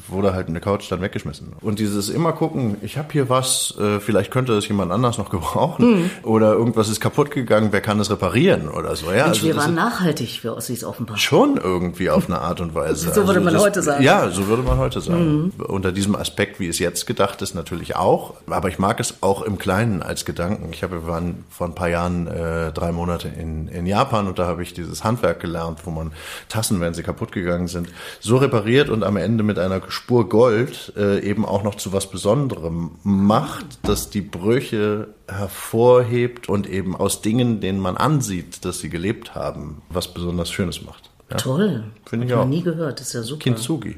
wurde 0.08 0.34
halt 0.34 0.48
eine 0.48 0.60
Couch 0.60 0.90
dann 0.90 1.00
weggeschmissen. 1.00 1.52
Und 1.60 1.78
dieses 1.78 2.08
immer 2.08 2.32
gucken, 2.32 2.76
ich 2.82 2.96
habe 2.98 3.08
hier 3.12 3.28
was, 3.28 3.74
äh, 3.78 4.00
vielleicht 4.00 4.30
könnte 4.30 4.54
das 4.54 4.68
jemand 4.68 4.92
anders 4.92 5.18
noch 5.18 5.30
gebrauchen. 5.34 6.10
Oder 6.22 6.52
irgendwas 6.52 6.88
ist 6.88 7.00
kaputt 7.00 7.30
gegangen, 7.30 7.68
wer 7.70 7.80
kann 7.80 8.00
es 8.00 8.10
reparieren 8.10 8.68
oder 8.68 8.96
so. 8.96 9.06
Ja, 9.06 9.24
Mensch, 9.24 9.38
also 9.38 9.46
wir 9.46 9.54
das 9.54 9.64
waren 9.64 9.74
nachhaltig 9.74 10.40
für 10.40 10.54
Ossis 10.56 10.84
offenbar. 10.84 11.16
Schon 11.18 11.56
irgendwie 11.56 12.10
auf 12.10 12.28
eine 12.28 12.40
Art 12.40 12.60
und 12.60 12.74
Weise. 12.74 13.08
Also 13.08 13.20
So 13.24 13.26
würde 13.26 13.40
man 13.40 13.58
heute 13.58 13.82
sagen. 13.82 14.02
Ja, 14.02 14.30
so 14.30 14.46
würde 14.48 14.62
man 14.62 14.78
heute 14.78 15.00
sagen. 15.00 15.52
Unter 15.58 15.92
diesem 15.92 16.14
Aspekt, 16.16 16.60
wie 16.60 16.68
es 16.68 16.78
jetzt 16.78 17.06
gedacht 17.06 17.40
ist, 17.42 17.54
natürlich 17.54 17.96
auch. 17.96 18.34
Aber 18.48 18.68
ich 18.68 18.78
mag 18.78 19.00
es 19.00 19.22
auch 19.22 19.42
im 19.42 19.58
Kleinen 19.58 20.02
als 20.02 20.24
Gedanken. 20.24 20.70
Ich 20.72 20.82
habe, 20.82 21.02
wir 21.02 21.06
waren 21.06 21.44
vor 21.50 21.66
ein 21.66 21.74
paar 21.74 21.88
Jahren 21.88 22.26
äh, 22.26 22.72
drei 22.72 22.92
Monate 22.92 23.28
in, 23.28 23.68
in 23.68 23.86
Japan 23.86 24.26
und 24.28 24.38
da 24.38 24.46
habe 24.46 24.62
ich 24.62 24.74
dieses 24.74 24.93
Handwerk 25.02 25.40
gelernt, 25.40 25.80
wo 25.84 25.90
man 25.90 26.12
Tassen, 26.48 26.80
wenn 26.80 26.94
sie 26.94 27.02
kaputt 27.02 27.32
gegangen 27.32 27.66
sind, 27.66 27.88
so 28.20 28.36
repariert 28.36 28.90
und 28.90 29.02
am 29.02 29.16
Ende 29.16 29.42
mit 29.42 29.58
einer 29.58 29.80
Spur 29.88 30.28
Gold 30.28 30.92
äh, 30.96 31.18
eben 31.20 31.44
auch 31.44 31.64
noch 31.64 31.74
zu 31.74 31.92
was 31.92 32.08
Besonderem 32.08 32.92
macht, 33.02 33.66
dass 33.82 34.10
die 34.10 34.20
Brüche 34.20 35.08
hervorhebt 35.26 36.48
und 36.48 36.68
eben 36.68 36.94
aus 36.94 37.22
Dingen, 37.22 37.60
denen 37.60 37.80
man 37.80 37.96
ansieht, 37.96 38.64
dass 38.64 38.78
sie 38.78 38.90
gelebt 38.90 39.34
haben, 39.34 39.82
was 39.88 40.14
besonders 40.14 40.50
Schönes 40.50 40.82
macht. 40.82 41.10
Ja? 41.30 41.38
Toll. 41.38 41.84
Finde 42.04 42.26
ich 42.26 42.32
Hab 42.32 42.40
auch. 42.40 42.46
nie 42.46 42.62
gehört, 42.62 43.00
das 43.00 43.08
ist 43.08 43.14
ja 43.14 43.22
super. 43.22 43.42
Kintsugi. 43.42 43.96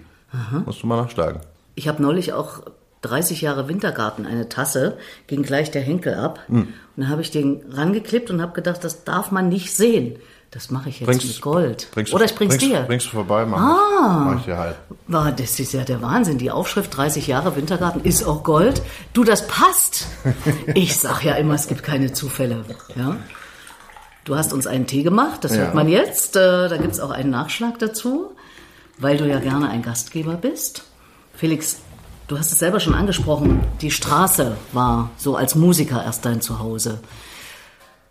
Musst 0.64 0.82
du 0.82 0.86
mal 0.86 1.02
nachschlagen. 1.02 1.40
Ich 1.74 1.88
habe 1.88 2.02
neulich 2.02 2.32
auch 2.32 2.62
30 3.02 3.40
Jahre 3.40 3.68
Wintergarten 3.68 4.26
eine 4.26 4.48
Tasse, 4.48 4.96
ging 5.26 5.42
gleich 5.42 5.70
der 5.70 5.82
Henkel 5.82 6.14
ab. 6.14 6.40
Hm. 6.48 6.56
Und 6.56 6.68
dann 6.96 7.08
habe 7.08 7.22
ich 7.22 7.30
den 7.30 7.62
rangeklippt 7.70 8.30
und 8.30 8.40
habe 8.40 8.52
gedacht, 8.52 8.82
das 8.84 9.04
darf 9.04 9.30
man 9.30 9.48
nicht 9.48 9.74
sehen. 9.74 10.16
Das 10.56 10.70
mache 10.70 10.88
ich 10.88 11.00
jetzt 11.00 11.06
Bringst- 11.06 11.26
mit 11.26 11.40
Gold. 11.42 11.88
Bringst 11.92 12.14
Oder 12.14 12.24
ich 12.24 12.34
bring's 12.34 12.56
bringst, 12.56 12.64
dir. 12.66 12.80
Bringst 12.84 13.06
du 13.08 13.10
vorbei, 13.10 13.44
mach, 13.44 13.58
ah. 13.60 14.24
mach 14.24 14.38
ich 14.38 14.46
dir 14.46 14.56
halt. 14.56 14.76
Das 15.38 15.60
ist 15.60 15.74
ja 15.74 15.84
der 15.84 16.00
Wahnsinn. 16.00 16.38
Die 16.38 16.50
Aufschrift 16.50 16.96
30 16.96 17.26
Jahre 17.26 17.56
Wintergarten 17.56 18.02
ist 18.02 18.24
auch 18.24 18.42
Gold. 18.42 18.80
Du, 19.12 19.22
das 19.22 19.46
passt. 19.48 20.06
Ich 20.74 20.96
sag 20.96 21.22
ja 21.24 21.34
immer, 21.34 21.52
es 21.56 21.66
gibt 21.68 21.82
keine 21.82 22.14
Zufälle. 22.14 22.64
Ja? 22.94 23.16
Du 24.24 24.34
hast 24.34 24.54
uns 24.54 24.66
einen 24.66 24.86
Tee 24.86 25.02
gemacht, 25.02 25.44
das 25.44 25.52
Ja. 25.54 25.58
hört 25.64 25.74
man 25.74 25.88
jetzt. 25.90 26.36
Äh, 26.36 26.70
Da 26.70 26.78
gibt's 26.78 27.00
auch 27.00 27.10
einen 27.10 27.28
Nachschlag 27.28 27.78
dazu, 27.78 28.30
weil 28.96 29.18
du 29.18 29.28
ja 29.28 29.40
gerne 29.40 29.68
ein 29.68 29.82
Gastgeber 29.82 30.36
bist. 30.36 30.84
Felix, 31.34 31.80
du 32.28 32.38
hast 32.38 32.50
es 32.50 32.58
selber 32.60 32.80
schon 32.80 32.94
angesprochen. 32.94 33.60
Die 33.82 33.90
Straße 33.90 34.56
war 34.72 35.10
so 35.18 35.36
als 35.36 35.54
Musiker 35.54 36.02
erst 36.02 36.24
dein 36.24 36.40
Zuhause. 36.40 37.00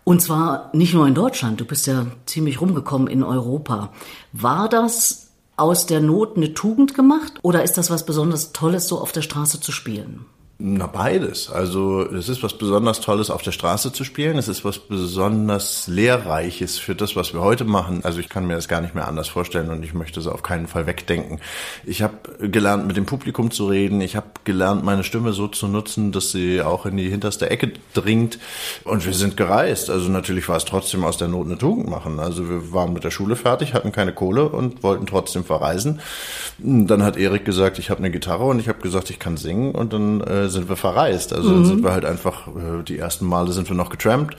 Und 0.08 0.22
zwar 0.22 0.70
nicht 0.72 0.94
nur 0.94 1.08
in 1.08 1.16
Deutschland, 1.16 1.60
du 1.60 1.64
bist 1.64 1.88
ja 1.88 2.06
ziemlich 2.26 2.60
rumgekommen 2.60 3.08
in 3.08 3.24
Europa. 3.24 3.92
War 4.32 4.68
das 4.68 5.32
aus 5.56 5.86
der 5.86 6.00
Not 6.00 6.36
eine 6.36 6.54
Tugend 6.54 6.94
gemacht 6.94 7.32
oder 7.42 7.64
ist 7.64 7.76
das 7.76 7.90
was 7.90 8.06
besonders 8.06 8.52
Tolles, 8.52 8.86
so 8.86 9.00
auf 9.00 9.10
der 9.10 9.22
Straße 9.22 9.58
zu 9.58 9.72
spielen? 9.72 10.24
Na, 10.58 10.86
beides. 10.86 11.50
Also 11.50 12.00
es 12.00 12.30
ist 12.30 12.42
was 12.42 12.56
besonders 12.56 13.02
Tolles, 13.02 13.28
auf 13.28 13.42
der 13.42 13.52
Straße 13.52 13.92
zu 13.92 14.04
spielen. 14.04 14.38
Es 14.38 14.48
ist 14.48 14.64
was 14.64 14.78
besonders 14.78 15.86
Lehrreiches 15.86 16.78
für 16.78 16.94
das, 16.94 17.14
was 17.14 17.34
wir 17.34 17.42
heute 17.42 17.64
machen. 17.64 18.00
Also 18.04 18.20
ich 18.20 18.30
kann 18.30 18.46
mir 18.46 18.54
das 18.54 18.66
gar 18.66 18.80
nicht 18.80 18.94
mehr 18.94 19.06
anders 19.06 19.28
vorstellen 19.28 19.68
und 19.68 19.84
ich 19.84 19.92
möchte 19.92 20.18
es 20.18 20.26
auf 20.26 20.42
keinen 20.42 20.66
Fall 20.66 20.86
wegdenken. 20.86 21.40
Ich 21.84 22.00
habe 22.00 22.48
gelernt, 22.48 22.86
mit 22.86 22.96
dem 22.96 23.04
Publikum 23.04 23.50
zu 23.50 23.66
reden. 23.66 24.00
Ich 24.00 24.16
habe 24.16 24.28
gelernt, 24.44 24.82
meine 24.82 25.04
Stimme 25.04 25.34
so 25.34 25.46
zu 25.46 25.68
nutzen, 25.68 26.10
dass 26.10 26.32
sie 26.32 26.62
auch 26.62 26.86
in 26.86 26.96
die 26.96 27.10
hinterste 27.10 27.50
Ecke 27.50 27.72
dringt. 27.92 28.38
Und 28.84 29.04
wir 29.04 29.12
sind 29.12 29.36
gereist. 29.36 29.90
Also 29.90 30.08
natürlich 30.08 30.48
war 30.48 30.56
es 30.56 30.64
trotzdem 30.64 31.04
aus 31.04 31.18
der 31.18 31.28
Not 31.28 31.48
eine 31.48 31.58
Tugend 31.58 31.90
machen. 31.90 32.18
Also 32.18 32.48
wir 32.48 32.72
waren 32.72 32.94
mit 32.94 33.04
der 33.04 33.10
Schule 33.10 33.36
fertig, 33.36 33.74
hatten 33.74 33.92
keine 33.92 34.14
Kohle 34.14 34.48
und 34.48 34.82
wollten 34.82 35.04
trotzdem 35.04 35.44
verreisen. 35.44 36.00
Dann 36.56 37.02
hat 37.02 37.18
Erik 37.18 37.44
gesagt, 37.44 37.78
ich 37.78 37.90
habe 37.90 37.98
eine 37.98 38.10
Gitarre 38.10 38.44
und 38.44 38.58
ich 38.58 38.68
habe 38.68 38.80
gesagt, 38.80 39.10
ich 39.10 39.18
kann 39.18 39.36
singen 39.36 39.74
und 39.74 39.92
dann 39.92 40.22
äh, 40.22 40.45
sind 40.48 40.68
wir 40.68 40.76
verreist. 40.76 41.32
Also 41.32 41.50
mhm. 41.50 41.64
sind 41.64 41.82
wir 41.82 41.92
halt 41.92 42.04
einfach, 42.04 42.48
äh, 42.48 42.82
die 42.82 42.98
ersten 42.98 43.26
Male 43.26 43.52
sind 43.52 43.68
wir 43.68 43.76
noch 43.76 43.90
getrampt. 43.90 44.36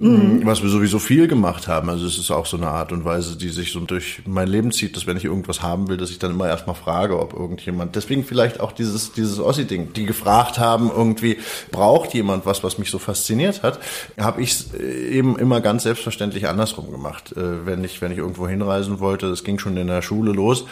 Mhm. 0.00 0.46
Was 0.46 0.62
wir 0.62 0.68
sowieso 0.68 1.00
viel 1.00 1.26
gemacht 1.26 1.66
haben. 1.66 1.90
Also 1.90 2.06
es 2.06 2.18
ist 2.18 2.30
auch 2.30 2.46
so 2.46 2.56
eine 2.56 2.68
Art 2.68 2.92
und 2.92 3.04
Weise, 3.04 3.36
die 3.36 3.48
sich 3.48 3.72
so 3.72 3.80
durch 3.80 4.22
mein 4.26 4.46
Leben 4.46 4.70
zieht, 4.70 4.96
dass 4.96 5.06
wenn 5.06 5.16
ich 5.16 5.24
irgendwas 5.24 5.60
haben 5.62 5.88
will, 5.88 5.96
dass 5.96 6.10
ich 6.10 6.20
dann 6.20 6.30
immer 6.30 6.46
erstmal 6.46 6.76
frage, 6.76 7.18
ob 7.18 7.32
irgendjemand, 7.32 7.96
deswegen 7.96 8.24
vielleicht 8.24 8.60
auch 8.60 8.70
dieses, 8.70 9.12
dieses 9.12 9.40
Ossi-Ding, 9.40 9.92
die 9.94 10.06
gefragt 10.06 10.58
haben, 10.58 10.90
irgendwie, 10.94 11.38
braucht 11.72 12.14
jemand 12.14 12.46
was, 12.46 12.62
was 12.62 12.78
mich 12.78 12.90
so 12.90 12.98
fasziniert 12.98 13.64
hat, 13.64 13.80
habe 14.18 14.40
ich 14.40 14.66
äh, 14.78 15.18
eben 15.18 15.36
immer 15.36 15.60
ganz 15.60 15.82
selbstverständlich 15.82 16.46
andersrum 16.46 16.92
gemacht. 16.92 17.32
Äh, 17.36 17.66
wenn 17.66 17.82
ich, 17.82 18.00
wenn 18.00 18.12
ich 18.12 18.18
irgendwo 18.18 18.46
hinreisen 18.46 19.00
wollte, 19.00 19.28
das 19.28 19.42
ging 19.42 19.58
schon 19.58 19.76
in 19.76 19.88
der 19.88 20.02
Schule 20.02 20.30
los, 20.32 20.64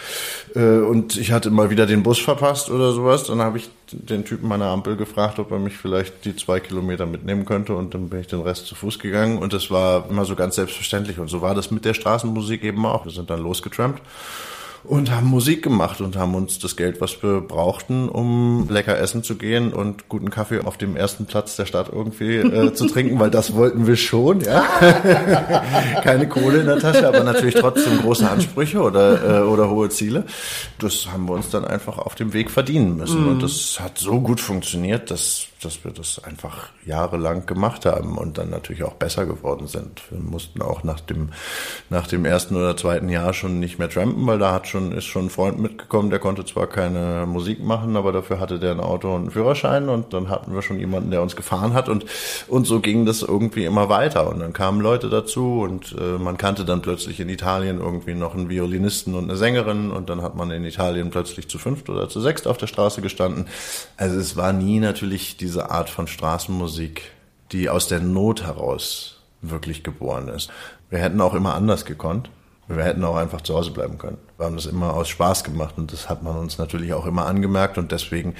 äh, 0.54 0.78
und 0.78 1.16
ich 1.16 1.32
hatte 1.32 1.50
mal 1.50 1.70
wieder 1.70 1.86
den 1.86 2.04
Bus 2.04 2.20
verpasst 2.20 2.70
oder 2.70 2.92
sowas, 2.92 3.24
dann 3.24 3.40
habe 3.40 3.58
ich 3.58 3.68
den 3.90 4.24
Typen 4.24 4.48
meiner 4.48 4.66
Ampel 4.66 4.96
gefragt, 4.96 5.38
ob 5.38 5.50
er 5.50 5.58
mich 5.58 5.76
vielleicht 5.76 6.24
die 6.24 6.34
zwei 6.34 6.60
Kilometer 6.60 7.06
mitnehmen 7.06 7.44
könnte 7.44 7.74
und 7.74 7.94
dann 7.94 8.08
bin 8.08 8.20
ich 8.20 8.26
den 8.26 8.40
Rest 8.40 8.66
zu 8.66 8.74
Fuß 8.74 8.98
gegangen 8.98 9.15
und 9.38 9.52
das 9.52 9.70
war 9.70 10.08
immer 10.08 10.24
so 10.24 10.34
ganz 10.36 10.56
selbstverständlich 10.56 11.18
und 11.18 11.28
so 11.28 11.42
war 11.42 11.54
das 11.54 11.70
mit 11.70 11.84
der 11.84 11.94
Straßenmusik 11.94 12.64
eben 12.64 12.84
auch. 12.86 13.04
Wir 13.04 13.12
sind 13.12 13.30
dann 13.30 13.40
losgetrampt 13.40 14.02
und 14.88 15.10
haben 15.10 15.26
Musik 15.26 15.62
gemacht 15.62 16.00
und 16.00 16.16
haben 16.16 16.34
uns 16.34 16.58
das 16.58 16.76
Geld, 16.76 17.00
was 17.00 17.22
wir 17.22 17.40
brauchten, 17.40 18.08
um 18.08 18.68
lecker 18.68 18.98
essen 18.98 19.22
zu 19.22 19.36
gehen 19.36 19.72
und 19.72 20.08
guten 20.08 20.30
Kaffee 20.30 20.60
auf 20.60 20.76
dem 20.76 20.96
ersten 20.96 21.26
Platz 21.26 21.56
der 21.56 21.66
Stadt 21.66 21.90
irgendwie 21.92 22.36
äh, 22.36 22.72
zu 22.72 22.86
trinken, 22.92 23.18
weil 23.18 23.30
das 23.30 23.54
wollten 23.54 23.86
wir 23.86 23.96
schon, 23.96 24.40
ja. 24.40 24.62
Keine 26.02 26.28
Kohle 26.28 26.60
in 26.60 26.66
der 26.66 26.78
Tasche, 26.78 27.06
aber 27.06 27.24
natürlich 27.24 27.54
trotzdem 27.54 27.98
große 28.00 28.28
Ansprüche 28.28 28.80
oder, 28.80 29.40
äh, 29.40 29.42
oder 29.42 29.70
hohe 29.70 29.88
Ziele. 29.88 30.24
Das 30.78 31.08
haben 31.12 31.26
wir 31.26 31.34
uns 31.34 31.50
dann 31.50 31.64
einfach 31.64 31.98
auf 31.98 32.14
dem 32.14 32.32
Weg 32.32 32.50
verdienen 32.50 32.96
müssen. 32.96 33.24
Mm. 33.24 33.28
Und 33.28 33.42
das 33.42 33.80
hat 33.80 33.98
so 33.98 34.20
gut 34.20 34.40
funktioniert, 34.40 35.10
dass 35.10 35.46
dass 35.62 35.84
wir 35.84 35.90
das 35.90 36.22
einfach 36.22 36.68
jahrelang 36.84 37.46
gemacht 37.46 37.86
haben 37.86 38.18
und 38.18 38.38
dann 38.38 38.50
natürlich 38.50 38.84
auch 38.84 38.94
besser 38.94 39.26
geworden 39.26 39.66
sind. 39.66 40.02
Wir 40.10 40.20
mussten 40.20 40.60
auch 40.60 40.84
nach 40.84 41.00
dem, 41.00 41.30
nach 41.88 42.06
dem 42.06 42.24
ersten 42.24 42.56
oder 42.56 42.76
zweiten 42.76 43.08
Jahr 43.08 43.32
schon 43.32 43.58
nicht 43.58 43.78
mehr 43.78 43.88
trampen, 43.88 44.26
weil 44.26 44.38
da 44.38 44.52
hat 44.52 44.68
schon, 44.68 44.92
ist 44.92 45.06
schon 45.06 45.26
ein 45.26 45.30
Freund 45.30 45.58
mitgekommen, 45.58 46.10
der 46.10 46.18
konnte 46.18 46.44
zwar 46.44 46.66
keine 46.66 47.26
Musik 47.26 47.62
machen, 47.64 47.96
aber 47.96 48.12
dafür 48.12 48.38
hatte 48.38 48.58
der 48.58 48.72
ein 48.72 48.80
Auto 48.80 49.14
und 49.14 49.22
einen 49.22 49.30
Führerschein 49.30 49.88
und 49.88 50.12
dann 50.12 50.28
hatten 50.28 50.54
wir 50.54 50.62
schon 50.62 50.78
jemanden, 50.78 51.10
der 51.10 51.22
uns 51.22 51.36
gefahren 51.36 51.72
hat 51.72 51.88
und, 51.88 52.04
und 52.48 52.66
so 52.66 52.80
ging 52.80 53.06
das 53.06 53.22
irgendwie 53.22 53.64
immer 53.64 53.88
weiter 53.88 54.28
und 54.30 54.40
dann 54.40 54.52
kamen 54.52 54.80
Leute 54.80 55.08
dazu 55.08 55.60
und 55.62 55.96
äh, 55.98 56.18
man 56.18 56.36
kannte 56.36 56.64
dann 56.64 56.82
plötzlich 56.82 57.18
in 57.20 57.28
Italien 57.28 57.80
irgendwie 57.80 58.14
noch 58.14 58.34
einen 58.34 58.50
Violinisten 58.50 59.14
und 59.14 59.24
eine 59.24 59.36
Sängerin 59.36 59.90
und 59.90 60.10
dann 60.10 60.22
hat 60.22 60.36
man 60.36 60.50
in 60.50 60.64
Italien 60.64 61.10
plötzlich 61.10 61.48
zu 61.48 61.58
fünft 61.58 61.88
oder 61.88 62.08
zu 62.08 62.20
sechst 62.20 62.46
auf 62.46 62.58
der 62.58 62.66
Straße 62.66 63.00
gestanden. 63.00 63.46
Also 63.96 64.18
es 64.18 64.36
war 64.36 64.52
nie 64.52 64.80
natürlich 64.80 65.36
die 65.36 65.45
diese 65.46 65.70
Art 65.70 65.88
von 65.88 66.08
Straßenmusik, 66.08 67.12
die 67.52 67.70
aus 67.70 67.86
der 67.86 68.00
Not 68.00 68.42
heraus 68.42 69.22
wirklich 69.42 69.84
geboren 69.84 70.26
ist. 70.26 70.50
Wir 70.90 70.98
hätten 70.98 71.20
auch 71.20 71.34
immer 71.34 71.54
anders 71.54 71.84
gekonnt. 71.84 72.30
Wir 72.66 72.82
hätten 72.82 73.04
auch 73.04 73.14
einfach 73.14 73.42
zu 73.42 73.54
Hause 73.54 73.70
bleiben 73.70 73.96
können. 73.96 74.18
Wir 74.38 74.46
haben 74.46 74.56
das 74.56 74.66
immer 74.66 74.92
aus 74.92 75.08
Spaß 75.08 75.44
gemacht 75.44 75.74
und 75.78 75.92
das 75.92 76.10
hat 76.10 76.22
man 76.22 76.36
uns 76.36 76.58
natürlich 76.58 76.92
auch 76.92 77.06
immer 77.06 77.26
angemerkt 77.26 77.78
und 77.78 77.90
deswegen 77.90 78.34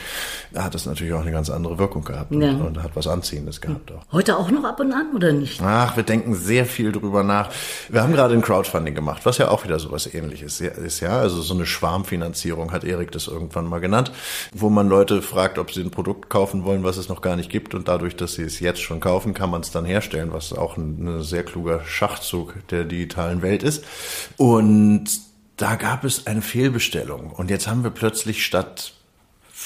hat 0.55 0.75
es 0.75 0.85
natürlich 0.85 1.15
auch 1.15 1.23
eine 1.23 1.33
ganz 1.33 1.49
andere 1.49 1.79
Wirkung 1.79 2.05
gehabt 2.05 2.35
ja. 2.35 2.51
und, 2.51 2.61
und, 2.61 2.83
hat 2.83 2.91
was 2.95 3.07
Anziehendes 3.07 3.63
gehabt 3.63 3.91
auch. 3.93 4.03
Heute 4.13 4.37
auch 4.37 4.51
noch 4.51 4.65
ab 4.65 4.79
und 4.79 4.93
an 4.93 5.13
oder 5.15 5.33
nicht? 5.33 5.63
Ach, 5.63 5.97
wir 5.97 6.03
denken 6.03 6.35
sehr 6.35 6.67
viel 6.67 6.93
drüber 6.93 7.23
nach. 7.23 7.51
Wir 7.89 8.03
haben 8.03 8.13
gerade 8.13 8.35
ein 8.35 8.43
Crowdfunding 8.43 8.95
gemacht, 8.95 9.25
was 9.25 9.39
ja 9.39 9.49
auch 9.49 9.65
wieder 9.65 9.79
so 9.79 9.91
was 9.91 10.13
ähnliches 10.13 10.61
ist, 10.61 11.01
ja. 11.01 11.19
Also 11.19 11.41
so 11.41 11.55
eine 11.55 11.65
Schwarmfinanzierung 11.65 12.73
hat 12.73 12.85
Erik 12.85 13.11
das 13.13 13.27
irgendwann 13.27 13.67
mal 13.67 13.81
genannt, 13.81 14.13
wo 14.53 14.69
man 14.69 14.89
Leute 14.89 15.23
fragt, 15.23 15.59
ob 15.59 15.73
sie 15.73 15.81
ein 15.81 15.91
Produkt 15.91 16.29
kaufen 16.29 16.65
wollen, 16.65 16.85
was 16.85 16.99
es 16.99 17.09
noch 17.09 17.23
gar 17.23 17.37
nicht 17.37 17.49
gibt 17.49 17.75
und 17.75 17.89
dadurch, 17.89 18.17
dass 18.17 18.35
sie 18.35 18.43
es 18.43 18.61
jetzt 18.61 18.83
schon 18.83 19.01
kaufen, 19.01 19.33
kann 19.33 19.49
man 19.49 19.63
es 19.63 19.71
dann 19.71 19.87
herstellen, 19.87 20.33
was 20.33 20.53
auch 20.53 20.77
ein, 20.77 21.19
ein 21.19 21.23
sehr 21.23 21.43
kluger 21.43 21.85
Schachzug 21.85 22.55
der 22.69 22.85
digitalen 22.85 23.41
Welt 23.41 23.63
ist. 23.63 23.83
Und 24.37 25.27
da 25.57 25.77
gab 25.77 26.05
es 26.05 26.27
eine 26.27 26.43
Fehlbestellung 26.43 27.31
und 27.31 27.51
jetzt 27.51 27.67
haben 27.67 27.83
wir 27.83 27.91
plötzlich 27.91 28.45
statt 28.45 28.93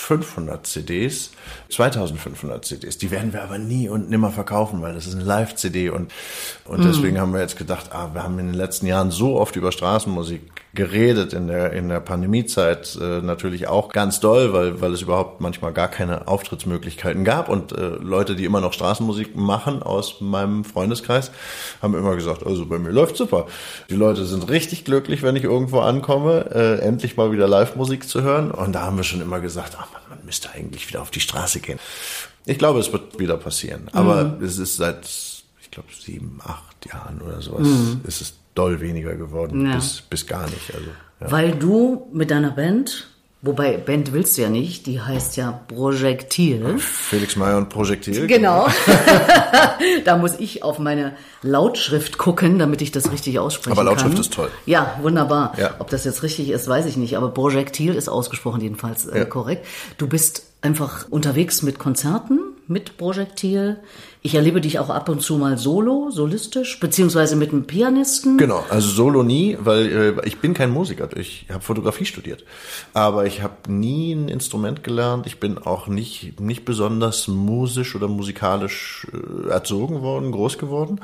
500 0.00 0.66
CDs, 0.66 1.30
2500 1.68 2.64
CDs. 2.64 2.98
Die 2.98 3.10
werden 3.10 3.32
wir 3.32 3.42
aber 3.42 3.58
nie 3.58 3.88
und 3.88 4.10
nimmer 4.10 4.30
verkaufen, 4.30 4.82
weil 4.82 4.94
das 4.94 5.06
ist 5.06 5.14
eine 5.14 5.24
Live-CD 5.24 5.90
und, 5.90 6.10
und 6.64 6.84
deswegen 6.84 7.16
mm. 7.16 7.20
haben 7.20 7.32
wir 7.32 7.40
jetzt 7.40 7.58
gedacht, 7.58 7.92
ah, 7.92 8.10
wir 8.12 8.22
haben 8.22 8.38
in 8.38 8.46
den 8.46 8.54
letzten 8.54 8.86
Jahren 8.86 9.10
so 9.10 9.38
oft 9.38 9.56
über 9.56 9.70
Straßenmusik 9.70 10.40
geredet 10.72 11.32
in 11.32 11.48
der, 11.48 11.72
in 11.72 11.88
der 11.88 11.98
Pandemiezeit 12.00 12.96
äh, 13.00 13.20
natürlich 13.20 13.66
auch 13.66 13.88
ganz 13.88 14.20
doll, 14.20 14.52
weil, 14.52 14.80
weil 14.80 14.92
es 14.92 15.02
überhaupt 15.02 15.40
manchmal 15.40 15.72
gar 15.72 15.88
keine 15.88 16.28
Auftrittsmöglichkeiten 16.28 17.24
gab 17.24 17.48
und 17.48 17.72
äh, 17.72 17.88
Leute, 18.00 18.36
die 18.36 18.44
immer 18.44 18.60
noch 18.60 18.72
Straßenmusik 18.72 19.36
machen 19.36 19.82
aus 19.82 20.20
meinem 20.20 20.64
Freundeskreis, 20.64 21.32
haben 21.82 21.94
immer 21.94 22.14
gesagt, 22.14 22.46
also 22.46 22.66
bei 22.66 22.78
mir 22.78 22.90
läuft 22.90 23.16
super. 23.16 23.46
Die 23.90 23.96
Leute 23.96 24.24
sind 24.24 24.48
richtig 24.48 24.84
glücklich, 24.84 25.22
wenn 25.22 25.34
ich 25.34 25.44
irgendwo 25.44 25.80
ankomme, 25.80 26.50
äh, 26.54 26.78
endlich 26.80 27.16
mal 27.16 27.32
wieder 27.32 27.48
Live-Musik 27.48 28.08
zu 28.08 28.22
hören 28.22 28.52
und 28.52 28.72
da 28.72 28.82
haben 28.82 28.96
wir 28.96 29.04
schon 29.04 29.20
immer 29.20 29.40
gesagt, 29.40 29.76
ach 29.78 29.89
man, 29.92 30.02
man 30.08 30.24
müsste 30.24 30.50
eigentlich 30.50 30.88
wieder 30.88 31.02
auf 31.02 31.10
die 31.10 31.20
Straße 31.20 31.60
gehen. 31.60 31.78
Ich 32.46 32.58
glaube, 32.58 32.80
es 32.80 32.92
wird 32.92 33.18
wieder 33.18 33.36
passieren, 33.36 33.88
aber 33.92 34.24
mhm. 34.24 34.44
es 34.44 34.58
ist 34.58 34.76
seit, 34.76 35.06
ich 35.60 35.70
glaube, 35.70 35.88
sieben, 35.98 36.40
acht 36.42 36.86
Jahren 36.86 37.20
oder 37.20 37.40
sowas, 37.42 37.66
mhm. 37.66 38.00
ist 38.04 38.20
es 38.20 38.34
doll 38.54 38.80
weniger 38.80 39.14
geworden, 39.14 39.66
ja. 39.66 39.76
bis, 39.76 40.00
bis 40.02 40.26
gar 40.26 40.44
nicht. 40.48 40.74
Also, 40.74 40.90
ja. 41.20 41.30
Weil 41.30 41.52
du 41.52 42.08
mit 42.12 42.30
deiner 42.30 42.50
Band, 42.50 43.08
wobei 43.42 43.76
Band 43.76 44.12
willst 44.12 44.36
du 44.36 44.42
ja 44.42 44.48
nicht, 44.48 44.86
die 44.86 45.00
heißt 45.00 45.36
ja 45.36 45.60
Projektil. 45.68 46.78
Felix 46.78 47.36
Meyer 47.36 47.58
und 47.58 47.68
Projektil. 47.68 48.26
Genau. 48.26 48.68
da 50.04 50.16
muss 50.16 50.38
ich 50.38 50.62
auf 50.62 50.78
meine 50.78 51.14
Lautschrift 51.42 52.18
gucken, 52.18 52.58
damit 52.58 52.82
ich 52.82 52.92
das 52.92 53.10
richtig 53.10 53.38
aussprechen 53.38 53.76
kann. 53.76 53.86
Aber 53.86 53.90
Lautschrift 53.90 54.14
kann. 54.14 54.20
ist 54.20 54.32
toll. 54.32 54.50
Ja, 54.66 54.98
wunderbar. 55.02 55.54
Ja. 55.58 55.74
Ob 55.78 55.90
das 55.90 56.04
jetzt 56.04 56.22
richtig 56.22 56.50
ist, 56.50 56.68
weiß 56.68 56.86
ich 56.86 56.96
nicht, 56.96 57.16
aber 57.16 57.30
Projektil 57.30 57.94
ist 57.94 58.08
ausgesprochen 58.08 58.60
jedenfalls 58.60 59.06
äh, 59.06 59.24
korrekt. 59.24 59.66
Du 59.98 60.06
bist 60.06 60.44
einfach 60.62 61.06
unterwegs 61.08 61.62
mit 61.62 61.78
Konzerten 61.78 62.40
mit 62.70 62.96
Projektil. 62.96 63.78
Ich 64.22 64.34
erlebe 64.34 64.60
dich 64.60 64.78
auch 64.78 64.90
ab 64.90 65.08
und 65.08 65.20
zu 65.20 65.36
mal 65.36 65.58
solo, 65.58 66.10
solistisch, 66.10 66.78
beziehungsweise 66.78 67.36
mit 67.36 67.50
einem 67.50 67.64
Pianisten. 67.64 68.38
Genau, 68.38 68.64
also 68.68 68.88
solo 68.88 69.22
nie, 69.22 69.58
weil 69.60 70.16
äh, 70.20 70.26
ich 70.26 70.38
bin 70.38 70.54
kein 70.54 70.70
Musiker. 70.70 71.08
Ich 71.16 71.46
habe 71.50 71.64
Fotografie 71.64 72.04
studiert, 72.04 72.44
aber 72.94 73.26
ich 73.26 73.42
habe 73.42 73.72
nie 73.72 74.12
ein 74.12 74.28
Instrument 74.28 74.84
gelernt. 74.84 75.26
Ich 75.26 75.40
bin 75.40 75.58
auch 75.58 75.88
nicht 75.88 76.38
nicht 76.40 76.64
besonders 76.64 77.28
musisch 77.28 77.96
oder 77.96 78.08
musikalisch 78.08 79.06
äh, 79.12 79.48
erzogen 79.50 80.02
worden, 80.02 80.30
groß 80.30 80.58
geworden. 80.58 81.00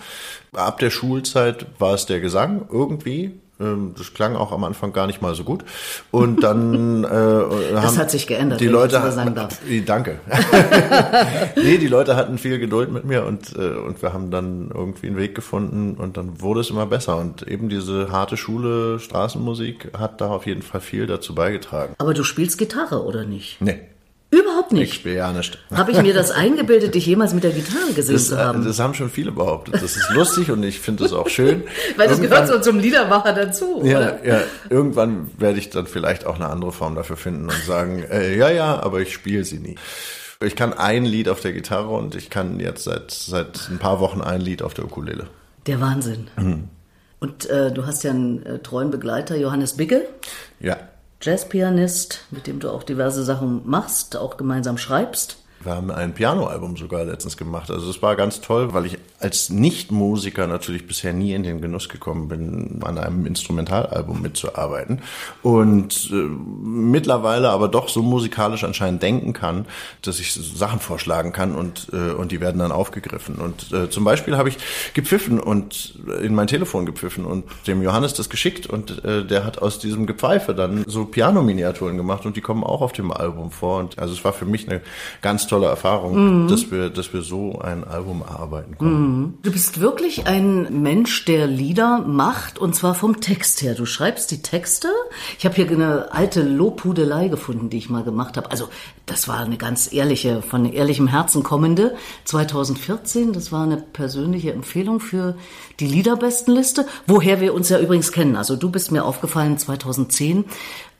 Ab 0.52 0.78
der 0.78 0.90
Schulzeit 0.90 1.66
war 1.78 1.94
es 1.94 2.06
der 2.06 2.20
Gesang 2.20 2.66
irgendwie 2.70 3.32
das 3.58 4.12
klang 4.12 4.36
auch 4.36 4.52
am 4.52 4.64
Anfang 4.64 4.92
gar 4.92 5.06
nicht 5.06 5.22
mal 5.22 5.34
so 5.34 5.42
gut. 5.42 5.64
Und 6.10 6.42
dann 6.42 7.04
äh, 7.04 7.08
das 7.72 7.96
hat 7.96 8.10
sich 8.10 8.26
geändert. 8.26 8.60
Die 8.60 8.68
Leute 8.68 9.02
hatten, 9.02 9.34
danke. 9.86 10.20
nee, 11.56 11.78
die 11.78 11.86
Leute 11.86 12.16
hatten 12.16 12.36
viel 12.36 12.58
Geduld 12.58 12.92
mit 12.92 13.04
mir 13.04 13.24
und 13.24 13.56
äh, 13.56 13.76
und 13.76 14.02
wir 14.02 14.12
haben 14.12 14.30
dann 14.30 14.70
irgendwie 14.74 15.06
einen 15.06 15.16
Weg 15.16 15.34
gefunden 15.34 15.94
und 15.94 16.16
dann 16.18 16.40
wurde 16.42 16.60
es 16.60 16.70
immer 16.70 16.86
besser 16.86 17.16
und 17.16 17.48
eben 17.48 17.68
diese 17.68 18.12
harte 18.12 18.36
Schule 18.36 19.00
Straßenmusik 19.00 19.92
hat 19.96 20.20
da 20.20 20.28
auf 20.28 20.46
jeden 20.46 20.62
Fall 20.62 20.80
viel 20.80 21.06
dazu 21.06 21.34
beigetragen. 21.34 21.94
Aber 21.98 22.12
du 22.12 22.24
spielst 22.24 22.58
Gitarre 22.58 23.04
oder 23.04 23.24
nicht? 23.24 23.60
Nee. 23.60 23.80
Überhaupt 24.28 24.72
nicht. 24.72 24.90
Ich 24.90 24.94
spiele 24.94 25.16
ja 25.16 25.32
nicht. 25.32 25.58
Habe 25.72 25.92
ich 25.92 26.02
mir 26.02 26.12
das 26.12 26.32
eingebildet, 26.32 26.94
dich 26.94 27.06
jemals 27.06 27.32
mit 27.32 27.44
der 27.44 27.52
Gitarre 27.52 27.92
gesehen 27.94 28.14
das, 28.14 28.28
zu 28.28 28.38
haben? 28.38 28.64
Das 28.64 28.80
haben 28.80 28.94
schon 28.94 29.08
viele 29.08 29.30
behauptet. 29.30 29.74
Das 29.74 29.96
ist 29.96 30.10
lustig 30.10 30.50
und 30.50 30.62
ich 30.64 30.80
finde 30.80 31.04
es 31.04 31.12
auch 31.12 31.28
schön. 31.28 31.62
Weil 31.96 32.08
das 32.08 32.20
gehört 32.20 32.48
so 32.48 32.60
zum 32.60 32.78
Liedermacher 32.78 33.32
dazu. 33.32 33.82
Ja, 33.84 33.98
oder? 33.98 34.26
ja, 34.26 34.40
irgendwann 34.68 35.30
werde 35.38 35.58
ich 35.58 35.70
dann 35.70 35.86
vielleicht 35.86 36.26
auch 36.26 36.36
eine 36.36 36.48
andere 36.48 36.72
Form 36.72 36.96
dafür 36.96 37.16
finden 37.16 37.44
und 37.44 37.64
sagen, 37.64 38.02
äh, 38.10 38.36
ja, 38.36 38.50
ja, 38.50 38.82
aber 38.82 39.00
ich 39.00 39.12
spiele 39.12 39.44
sie 39.44 39.58
nie. 39.58 39.76
Ich 40.44 40.56
kann 40.56 40.74
ein 40.74 41.04
Lied 41.04 41.28
auf 41.28 41.40
der 41.40 41.52
Gitarre 41.52 41.90
und 41.90 42.14
ich 42.14 42.28
kann 42.28 42.58
jetzt 42.58 42.84
seit, 42.84 43.10
seit 43.10 43.68
ein 43.70 43.78
paar 43.78 44.00
Wochen 44.00 44.20
ein 44.20 44.40
Lied 44.40 44.62
auf 44.62 44.74
der 44.74 44.84
Ukulele. 44.84 45.28
Der 45.66 45.80
Wahnsinn. 45.80 46.28
Mhm. 46.36 46.68
Und 47.20 47.48
äh, 47.48 47.72
du 47.72 47.86
hast 47.86 48.04
ja 48.04 48.10
einen 48.10 48.44
äh, 48.44 48.58
treuen 48.58 48.90
Begleiter, 48.90 49.36
Johannes 49.36 49.74
Bicke. 49.76 50.02
Ja. 50.60 50.76
Jazzpianist, 51.20 52.24
mit 52.30 52.46
dem 52.46 52.60
du 52.60 52.70
auch 52.70 52.82
diverse 52.82 53.24
Sachen 53.24 53.62
machst, 53.68 54.16
auch 54.16 54.36
gemeinsam 54.36 54.78
schreibst. 54.78 55.38
Wir 55.60 55.74
haben 55.74 55.90
ein 55.90 56.14
Pianoalbum 56.14 56.76
sogar 56.76 57.04
letztens 57.04 57.36
gemacht. 57.36 57.70
Also 57.70 57.88
es 57.90 58.02
war 58.02 58.16
ganz 58.16 58.40
toll, 58.40 58.72
weil 58.72 58.86
ich 58.86 58.98
als 59.18 59.50
Nicht-Musiker 59.50 60.46
natürlich 60.46 60.86
bisher 60.86 61.12
nie 61.12 61.32
in 61.32 61.42
den 61.42 61.60
Genuss 61.60 61.88
gekommen 61.88 62.28
bin, 62.28 62.80
an 62.84 62.98
einem 62.98 63.26
Instrumentalalbum 63.26 64.20
mitzuarbeiten. 64.20 65.00
Und 65.42 66.10
äh, 66.12 66.14
mittlerweile 66.14 67.50
aber 67.50 67.68
doch 67.68 67.88
so 67.88 68.02
musikalisch 68.02 68.64
anscheinend 68.64 69.02
denken 69.02 69.32
kann, 69.32 69.66
dass 70.02 70.20
ich 70.20 70.34
Sachen 70.34 70.80
vorschlagen 70.80 71.32
kann 71.32 71.54
und, 71.54 71.88
äh, 71.92 72.12
und 72.12 72.32
die 72.32 72.40
werden 72.40 72.58
dann 72.58 72.72
aufgegriffen. 72.72 73.36
Und 73.36 73.72
äh, 73.72 73.88
zum 73.88 74.04
Beispiel 74.04 74.36
habe 74.36 74.50
ich 74.50 74.58
gepfiffen 74.92 75.40
und 75.40 75.98
in 76.22 76.34
mein 76.34 76.46
Telefon 76.46 76.84
gepfiffen 76.84 77.24
und 77.24 77.44
dem 77.66 77.82
Johannes 77.82 78.14
das 78.14 78.28
geschickt 78.28 78.66
und 78.66 79.04
äh, 79.04 79.24
der 79.24 79.44
hat 79.44 79.58
aus 79.58 79.78
diesem 79.78 80.06
Gepfeife 80.06 80.54
dann 80.54 80.84
so 80.86 81.06
Piano-Miniaturen 81.06 81.96
gemacht 81.96 82.26
und 82.26 82.36
die 82.36 82.40
kommen 82.40 82.64
auch 82.64 82.82
auf 82.82 82.92
dem 82.92 83.10
Album 83.10 83.50
vor. 83.50 83.78
Und 83.78 83.98
also 83.98 84.12
es 84.12 84.24
war 84.24 84.32
für 84.32 84.44
mich 84.44 84.68
eine 84.68 84.82
ganz 85.22 85.45
tolle 85.46 85.66
Erfahrung, 85.66 86.44
mhm. 86.44 86.48
dass 86.48 86.70
wir, 86.70 86.90
dass 86.90 87.12
wir 87.12 87.22
so 87.22 87.58
ein 87.60 87.84
Album 87.84 88.22
erarbeiten 88.22 88.76
konnten. 88.76 88.94
Mhm. 88.94 89.34
Du 89.42 89.52
bist 89.52 89.80
wirklich 89.80 90.26
ein 90.26 90.82
Mensch, 90.82 91.24
der 91.24 91.46
Lieder 91.46 91.98
macht 91.98 92.58
und 92.58 92.74
zwar 92.74 92.94
vom 92.94 93.20
Text 93.20 93.62
her. 93.62 93.74
Du 93.74 93.86
schreibst 93.86 94.30
die 94.30 94.42
Texte. 94.42 94.88
Ich 95.38 95.44
habe 95.44 95.54
hier 95.54 95.70
eine 95.70 96.12
alte 96.12 96.42
Lobhudelei 96.42 97.28
gefunden, 97.28 97.70
die 97.70 97.78
ich 97.78 97.90
mal 97.90 98.04
gemacht 98.04 98.36
habe. 98.36 98.50
Also 98.50 98.68
das 99.06 99.28
war 99.28 99.40
eine 99.40 99.56
ganz 99.56 99.92
ehrliche, 99.92 100.42
von 100.42 100.64
ehrlichem 100.64 101.06
Herzen 101.06 101.42
kommende 101.42 101.94
2014. 102.24 103.32
Das 103.32 103.52
war 103.52 103.64
eine 103.64 103.76
persönliche 103.76 104.52
Empfehlung 104.52 105.00
für 105.00 105.36
die 105.80 105.86
Liederbestenliste, 105.86 106.86
woher 107.06 107.40
wir 107.40 107.54
uns 107.54 107.68
ja 107.68 107.78
übrigens 107.78 108.12
kennen. 108.12 108.36
Also 108.36 108.56
du 108.56 108.70
bist 108.70 108.92
mir 108.92 109.04
aufgefallen 109.04 109.58
2010 109.58 110.44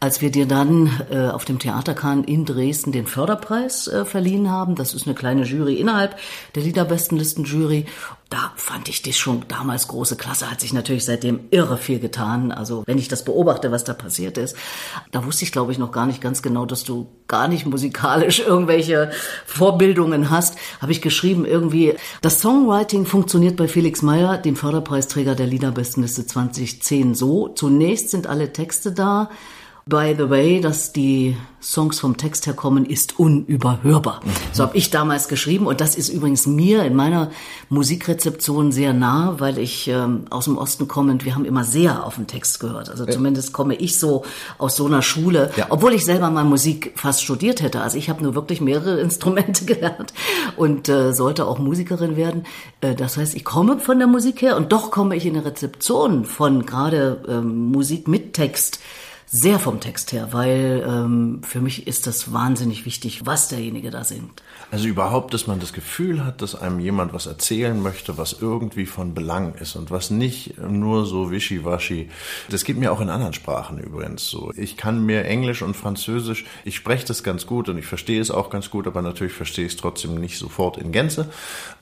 als 0.07 0.23
wir 0.23 0.31
dir 0.31 0.47
dann 0.47 0.89
äh, 1.11 1.31
auf 1.31 1.45
dem 1.45 1.59
Theaterkahn 1.59 2.23
in 2.23 2.45
Dresden 2.45 2.93
den 2.93 3.09
Förderpreis 3.09 3.89
äh, 3.89 4.05
verliehen 4.05 4.49
haben, 4.49 4.77
das 4.77 4.95
ist 4.95 5.09
eine 5.09 5.17
kleine 5.17 5.43
Jury 5.43 5.75
innerhalb 5.75 6.17
der 6.55 6.63
Liederbestenlisten-Jury, 6.63 7.87
da 8.31 8.53
fand 8.55 8.89
ich 8.89 9.03
dich 9.03 9.19
schon 9.19 9.45
damals 9.49 9.89
große 9.89 10.15
Klasse, 10.15 10.49
hat 10.49 10.61
sich 10.61 10.73
natürlich 10.73 11.05
seitdem 11.05 11.41
irre 11.51 11.77
viel 11.77 11.99
getan. 11.99 12.53
Also 12.53 12.85
wenn 12.87 12.99
ich 12.99 13.09
das 13.09 13.25
beobachte, 13.25 13.73
was 13.73 13.83
da 13.83 13.95
passiert 13.95 14.39
ist, 14.39 14.57
da 15.11 15.27
wusste 15.27 15.45
ich 15.45 15.51
glaube 15.51 15.73
ich 15.73 15.79
noch 15.79 15.91
gar 15.91 16.07
nicht 16.07 16.21
ganz 16.21 16.41
genau, 16.41 16.67
dass 16.67 16.85
du 16.85 17.09
gar 17.27 17.49
nicht 17.49 17.67
musikalisch 17.67 18.39
irgendwelche 18.39 19.11
Vorbildungen 19.45 20.31
hast, 20.31 20.57
habe 20.81 20.93
ich 20.93 21.03
geschrieben 21.03 21.45
irgendwie, 21.45 21.95
das 22.23 22.41
Songwriting 22.41 23.07
funktioniert 23.07 23.57
bei 23.57 23.67
Felix 23.67 24.03
Meyer, 24.03 24.39
dem 24.39 24.55
Förderpreisträger 24.55 25.35
der 25.35 25.49
Liederbestenliste 25.49 26.27
2010 26.27 27.17
so, 27.17 27.49
zunächst 27.49 28.11
sind 28.11 28.29
alle 28.29 28.53
Texte 28.53 28.93
da, 28.93 29.31
By 29.89 30.17
the 30.19 30.29
way, 30.29 30.61
dass 30.61 30.93
die 30.93 31.37
Songs 31.63 32.01
vom 32.01 32.17
Text 32.17 32.49
her 32.49 32.55
kommen, 32.55 32.85
ist 32.85 33.21
unüberhörbar. 33.21 34.21
Mhm. 34.25 34.31
So 34.53 34.65
habe 34.65 34.77
ich 34.77 34.91
damals 34.91 35.29
geschrieben 35.29 35.69
und 35.69 35.81
das 35.81 35.95
ist 35.95 36.09
übrigens 36.09 36.45
mir 36.45 36.83
in 36.83 36.97
meiner 36.97 37.31
Musikrezeption 37.69 38.73
sehr 38.73 38.93
nah, 38.93 39.37
weil 39.39 39.59
ich 39.59 39.87
ähm, 39.87 40.25
aus 40.31 40.47
dem 40.47 40.59
Osten 40.59 40.89
kommend, 40.89 41.25
wir 41.25 41.37
haben 41.37 41.45
immer 41.45 41.63
sehr 41.63 42.05
auf 42.05 42.17
den 42.17 42.27
Text 42.27 42.59
gehört. 42.59 42.91
Also 42.91 43.07
zumindest 43.07 43.53
komme 43.53 43.77
ich 43.77 43.97
so 43.97 44.25
aus 44.59 44.75
so 44.75 44.87
einer 44.87 45.03
Schule, 45.03 45.53
ja. 45.57 45.67
obwohl 45.69 45.93
ich 45.93 46.05
selber 46.05 46.31
mal 46.31 46.43
Musik 46.43 46.95
fast 46.97 47.23
studiert 47.23 47.63
hätte. 47.63 47.81
Also 47.81 47.97
ich 47.97 48.11
habe 48.11 48.25
nur 48.25 48.35
wirklich 48.35 48.61
mehrere 48.61 48.99
Instrumente 49.07 49.67
gelernt 49.67 50.13
und 50.57 50.89
äh, 50.89 51.13
sollte 51.13 51.47
auch 51.47 51.61
Musikerin 51.61 52.17
werden. 52.17 52.45
Äh, 52.81 52.97
das 52.97 53.19
heißt, 53.19 53.37
ich 53.37 53.45
komme 53.45 53.79
von 53.79 54.01
der 54.01 54.09
Musik 54.09 54.43
her 54.43 54.57
und 54.57 54.73
doch 54.73 54.91
komme 54.91 55.15
ich 55.15 55.27
in 55.27 55.35
der 55.35 55.45
Rezeption 55.45 56.25
von 56.25 56.67
gerade 56.67 57.23
ähm, 57.29 57.71
Musik 57.71 58.09
mit 58.09 58.33
Text 58.33 58.81
sehr 59.27 59.59
vom 59.59 59.81
Text 59.81 60.13
her, 60.13 60.29
weil 60.31 60.85
ähm, 60.87 61.41
für 61.43 61.61
mich 61.61 61.89
ist 61.89 62.07
das 62.07 62.33
wahnsinnig 62.33 62.87
wichtig, 62.87 63.27
was 63.27 63.49
derjenige 63.49 63.91
da 63.91 64.05
singt. 64.05 64.43
Also 64.71 64.87
überhaupt, 64.87 65.35
dass 65.35 65.49
man 65.49 65.59
das 65.59 65.73
Gefühl 65.73 66.25
hat, 66.25 66.43
dass 66.43 66.55
einem 66.55 66.79
jemand 66.79 67.13
was 67.13 67.27
erzählen 67.27 67.81
möchte, 67.81 68.19
was 68.19 68.37
irgendwie 68.41 68.87
von 68.87 69.15
Belang 69.15 69.55
ist 69.57 69.75
und 69.75 69.91
was 69.91 70.11
nicht 70.11 70.59
nur 70.59 71.07
so 71.07 71.33
wischiwaschi. 71.33 72.09
Das 72.51 72.65
geht 72.65 72.77
mir 72.77 72.93
auch 72.93 73.01
in 73.01 73.11
anderen 73.11 73.33
Sprachen 73.33 73.79
übrigens 73.79 74.29
so. 74.29 74.53
Ich 74.57 74.77
kann 74.77 75.05
mir 75.05 75.25
Englisch 75.25 75.63
und 75.63 75.77
Französisch, 75.77 76.45
ich 76.65 76.77
spreche 76.77 77.07
das 77.07 77.25
ganz 77.25 77.47
gut 77.47 77.69
und 77.69 77.79
ich 77.79 77.87
verstehe 77.87 78.21
es 78.21 78.31
auch 78.31 78.49
ganz 78.49 78.71
gut, 78.71 78.87
aber 78.87 79.03
natürlich 79.03 79.33
verstehe 79.33 79.67
ich 79.67 79.73
es 79.73 79.79
trotzdem 79.79 80.15
nicht 80.15 80.39
sofort 80.39 80.79
in 80.79 80.93
Gänze. 80.93 81.31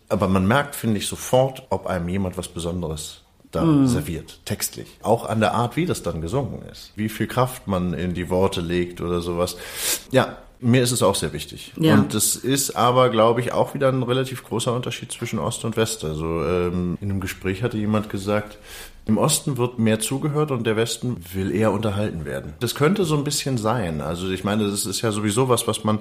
Aber 0.08 0.28
man 0.28 0.46
merkt, 0.46 0.74
finde 0.74 0.98
ich, 0.98 1.06
sofort, 1.06 1.66
ob 1.70 1.86
einem 1.86 2.08
jemand 2.08 2.38
was 2.38 2.48
Besonderes 2.48 3.23
da 3.54 3.64
mm. 3.64 3.86
serviert, 3.86 4.38
textlich. 4.44 4.88
Auch 5.02 5.26
an 5.26 5.40
der 5.40 5.54
Art, 5.54 5.76
wie 5.76 5.86
das 5.86 6.02
dann 6.02 6.20
gesungen 6.20 6.62
ist. 6.70 6.92
Wie 6.96 7.08
viel 7.08 7.26
Kraft 7.26 7.66
man 7.66 7.94
in 7.94 8.14
die 8.14 8.30
Worte 8.30 8.60
legt 8.60 9.00
oder 9.00 9.20
sowas. 9.20 9.56
Ja, 10.10 10.36
mir 10.60 10.82
ist 10.82 10.92
es 10.92 11.02
auch 11.02 11.14
sehr 11.14 11.32
wichtig. 11.32 11.72
Ja. 11.78 11.94
Und 11.94 12.14
es 12.14 12.36
ist 12.36 12.76
aber, 12.76 13.10
glaube 13.10 13.40
ich, 13.40 13.52
auch 13.52 13.74
wieder 13.74 13.88
ein 13.88 14.02
relativ 14.02 14.44
großer 14.44 14.72
Unterschied 14.72 15.12
zwischen 15.12 15.38
Ost 15.38 15.64
und 15.64 15.76
West. 15.76 16.04
Also 16.04 16.42
ähm, 16.44 16.96
in 17.00 17.10
einem 17.10 17.20
Gespräch 17.20 17.62
hatte 17.62 17.76
jemand 17.76 18.08
gesagt, 18.08 18.58
im 19.06 19.18
Osten 19.18 19.58
wird 19.58 19.78
mehr 19.78 20.00
zugehört 20.00 20.50
und 20.50 20.66
der 20.66 20.76
Westen 20.76 21.16
will 21.34 21.54
eher 21.54 21.72
unterhalten 21.72 22.24
werden. 22.24 22.54
Das 22.60 22.74
könnte 22.74 23.04
so 23.04 23.16
ein 23.16 23.24
bisschen 23.24 23.58
sein. 23.58 24.00
Also 24.00 24.30
ich 24.30 24.44
meine, 24.44 24.70
das 24.70 24.86
ist 24.86 25.02
ja 25.02 25.12
sowieso 25.12 25.48
was, 25.50 25.68
was 25.68 25.84
man 25.84 25.98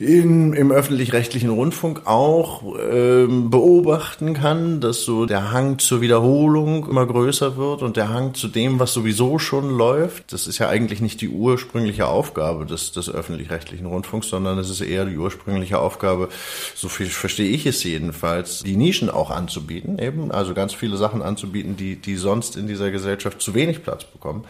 in, 0.00 0.54
im 0.54 0.72
öffentlich-rechtlichen 0.72 1.50
Rundfunk 1.50 2.06
auch 2.06 2.62
ähm, 2.90 3.50
beobachten 3.50 4.32
kann, 4.32 4.80
dass 4.80 5.02
so 5.02 5.26
der 5.26 5.52
Hang 5.52 5.78
zur 5.78 6.00
Wiederholung 6.00 6.88
immer 6.88 7.04
größer 7.04 7.58
wird 7.58 7.82
und 7.82 7.98
der 7.98 8.08
Hang 8.08 8.32
zu 8.32 8.48
dem, 8.48 8.80
was 8.80 8.94
sowieso 8.94 9.38
schon 9.38 9.68
läuft. 9.68 10.32
Das 10.32 10.46
ist 10.46 10.56
ja 10.56 10.70
eigentlich 10.70 11.02
nicht 11.02 11.20
die 11.20 11.28
ursprüngliche 11.28 12.06
Aufgabe 12.06 12.64
des, 12.64 12.92
des 12.92 13.10
öffentlich-rechtlichen 13.10 13.84
Rundfunks, 13.84 14.28
sondern 14.28 14.58
es 14.58 14.70
ist 14.70 14.80
eher 14.80 15.04
die 15.04 15.18
ursprüngliche 15.18 15.78
Aufgabe, 15.78 16.30
so 16.74 16.88
viel 16.88 17.08
verstehe 17.08 17.50
ich 17.50 17.66
es 17.66 17.84
jedenfalls, 17.84 18.62
die 18.62 18.76
Nischen 18.76 19.10
auch 19.10 19.30
anzubieten, 19.30 19.98
eben, 19.98 20.30
also 20.30 20.54
ganz 20.54 20.72
viele 20.72 20.96
Sachen 20.96 21.20
anzubieten, 21.20 21.76
die, 21.76 21.96
die 21.96 22.16
sonst 22.16 22.56
in 22.56 22.66
dieser 22.66 22.90
Gesellschaft 22.90 23.42
zu 23.42 23.52
wenig 23.52 23.82
Platz 23.82 24.04
bekommen. 24.04 24.44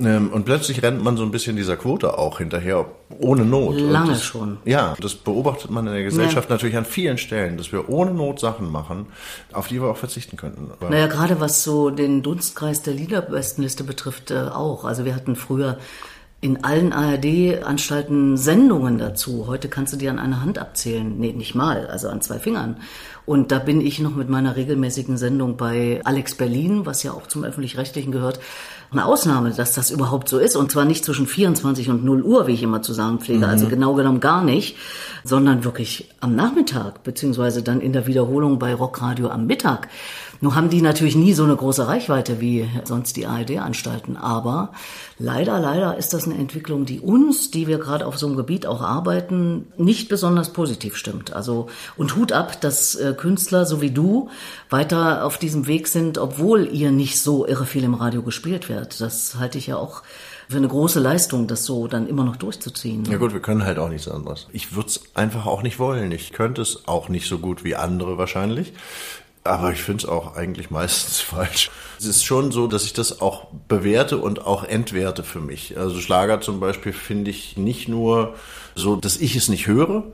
Ähm, 0.00 0.30
und 0.32 0.44
plötzlich 0.44 0.82
rennt 0.82 1.02
man 1.02 1.16
so 1.16 1.24
ein 1.24 1.30
bisschen 1.30 1.56
dieser 1.56 1.76
Quote 1.76 2.18
auch 2.18 2.38
hinterher, 2.38 2.86
ohne 3.18 3.44
Not. 3.44 3.80
Lange 3.80 4.12
das, 4.12 4.24
schon. 4.24 4.58
Ja, 4.64 4.94
das 5.00 5.14
beobachtet 5.14 5.70
man 5.70 5.86
in 5.86 5.92
der 5.92 6.04
Gesellschaft 6.04 6.48
ja. 6.48 6.54
natürlich 6.54 6.76
an 6.76 6.84
vielen 6.84 7.18
Stellen, 7.18 7.56
dass 7.56 7.72
wir 7.72 7.88
ohne 7.88 8.12
Not 8.12 8.38
Sachen 8.38 8.70
machen, 8.70 9.06
auf 9.52 9.68
die 9.68 9.82
wir 9.82 9.88
auch 9.88 9.96
verzichten 9.96 10.36
könnten. 10.36 10.70
Aber 10.70 10.90
naja, 10.90 11.08
gerade 11.08 11.40
was 11.40 11.64
so 11.64 11.90
den 11.90 12.22
Dunstkreis 12.22 12.82
der 12.82 12.94
Liederbestenliste 12.94 13.82
betrifft, 13.82 14.30
äh, 14.30 14.48
auch. 14.52 14.84
Also 14.84 15.04
wir 15.04 15.16
hatten 15.16 15.34
früher 15.34 15.78
in 16.40 16.62
allen 16.62 16.92
ARD-Anstalten 16.92 18.36
Sendungen 18.36 18.98
dazu. 18.98 19.46
Heute 19.48 19.68
kannst 19.68 19.92
du 19.92 19.96
dir 19.96 20.10
an 20.10 20.20
einer 20.20 20.40
Hand 20.40 20.58
abzählen. 20.58 21.18
Nee, 21.18 21.32
nicht 21.32 21.56
mal, 21.56 21.88
also 21.88 22.08
an 22.08 22.20
zwei 22.20 22.38
Fingern. 22.38 22.76
Und 23.26 23.50
da 23.50 23.58
bin 23.58 23.80
ich 23.80 23.98
noch 23.98 24.14
mit 24.14 24.28
meiner 24.28 24.54
regelmäßigen 24.54 25.18
Sendung 25.18 25.56
bei 25.56 26.00
Alex 26.04 26.36
Berlin, 26.36 26.86
was 26.86 27.02
ja 27.02 27.12
auch 27.12 27.26
zum 27.26 27.42
Öffentlich-Rechtlichen 27.42 28.12
gehört, 28.12 28.38
eine 28.90 29.04
Ausnahme, 29.04 29.50
dass 29.50 29.74
das 29.74 29.90
überhaupt 29.90 30.28
so 30.28 30.38
ist. 30.38 30.56
Und 30.56 30.72
zwar 30.72 30.84
nicht 30.84 31.04
zwischen 31.04 31.26
24 31.26 31.90
und 31.90 32.04
0 32.04 32.22
Uhr, 32.22 32.46
wie 32.46 32.52
ich 32.52 32.62
immer 32.62 32.82
zu 32.82 32.92
sagen 32.92 33.18
pflege, 33.18 33.46
also 33.46 33.46
mhm. 33.46 33.52
also 33.52 33.68
genau 33.68 33.94
genommen 33.94 34.20
gar 34.20 34.42
nicht, 34.42 34.76
sondern 35.24 35.64
wirklich 35.64 36.08
am 36.20 36.34
Nachmittag, 36.34 37.02
beziehungsweise 37.02 37.62
dann 37.62 37.80
in 37.80 37.92
der 37.92 38.06
Wiederholung 38.06 38.58
bei 38.58 38.74
Rockradio 38.74 39.28
am 39.28 39.46
Mittag. 39.46 39.88
Nun 40.40 40.54
haben 40.54 40.70
die 40.70 40.82
natürlich 40.82 41.16
nie 41.16 41.32
so 41.32 41.44
eine 41.44 41.56
große 41.56 41.86
Reichweite 41.86 42.40
wie 42.40 42.68
sonst 42.84 43.16
die 43.16 43.26
ARD-Anstalten, 43.26 44.16
aber 44.16 44.72
leider, 45.18 45.58
leider 45.58 45.96
ist 45.96 46.14
das 46.14 46.26
eine 46.26 46.36
Entwicklung, 46.36 46.84
die 46.84 47.00
uns, 47.00 47.50
die 47.50 47.66
wir 47.66 47.78
gerade 47.78 48.06
auf 48.06 48.18
so 48.18 48.26
einem 48.26 48.36
Gebiet 48.36 48.66
auch 48.66 48.80
arbeiten, 48.80 49.66
nicht 49.76 50.08
besonders 50.08 50.52
positiv 50.52 50.96
stimmt. 50.96 51.32
Also 51.32 51.68
und 51.96 52.16
Hut 52.16 52.32
ab, 52.32 52.60
dass 52.60 52.94
äh, 52.94 53.14
Künstler 53.16 53.66
so 53.66 53.80
wie 53.80 53.90
du 53.90 54.28
weiter 54.70 55.24
auf 55.24 55.38
diesem 55.38 55.66
Weg 55.66 55.88
sind, 55.88 56.18
obwohl 56.18 56.68
ihr 56.72 56.92
nicht 56.92 57.20
so 57.20 57.46
irre 57.46 57.66
viel 57.66 57.84
im 57.84 57.94
Radio 57.94 58.22
gespielt 58.22 58.68
werdet. 58.68 59.00
Das 59.00 59.36
halte 59.38 59.58
ich 59.58 59.66
ja 59.66 59.76
auch 59.76 60.02
für 60.48 60.56
eine 60.56 60.68
große 60.68 60.98
Leistung, 60.98 61.46
das 61.46 61.64
so 61.64 61.88
dann 61.88 62.08
immer 62.08 62.24
noch 62.24 62.36
durchzuziehen. 62.36 63.02
Ne? 63.02 63.10
Ja 63.12 63.18
gut, 63.18 63.34
wir 63.34 63.40
können 63.40 63.64
halt 63.64 63.78
auch 63.78 63.90
nichts 63.90 64.08
anderes. 64.08 64.48
Ich 64.52 64.74
würde 64.74 64.88
es 64.88 65.02
einfach 65.14 65.46
auch 65.46 65.62
nicht 65.62 65.78
wollen. 65.78 66.10
Ich 66.10 66.32
könnte 66.32 66.62
es 66.62 66.88
auch 66.88 67.08
nicht 67.10 67.28
so 67.28 67.38
gut 67.38 67.64
wie 67.64 67.76
andere 67.76 68.16
wahrscheinlich. 68.16 68.72
Aber 69.48 69.72
ich 69.72 69.82
finde 69.82 70.04
es 70.04 70.08
auch 70.08 70.36
eigentlich 70.36 70.70
meistens 70.70 71.20
falsch. 71.20 71.70
Es 71.98 72.04
ist 72.04 72.24
schon 72.24 72.52
so, 72.52 72.66
dass 72.66 72.84
ich 72.84 72.92
das 72.92 73.20
auch 73.20 73.46
bewerte 73.66 74.18
und 74.18 74.46
auch 74.46 74.62
entwerte 74.62 75.24
für 75.24 75.40
mich. 75.40 75.78
Also 75.78 76.00
Schlager 76.00 76.40
zum 76.40 76.60
Beispiel 76.60 76.92
finde 76.92 77.30
ich 77.30 77.56
nicht 77.56 77.88
nur 77.88 78.34
so, 78.74 78.94
dass 78.96 79.16
ich 79.16 79.34
es 79.36 79.48
nicht 79.48 79.66
höre, 79.66 80.04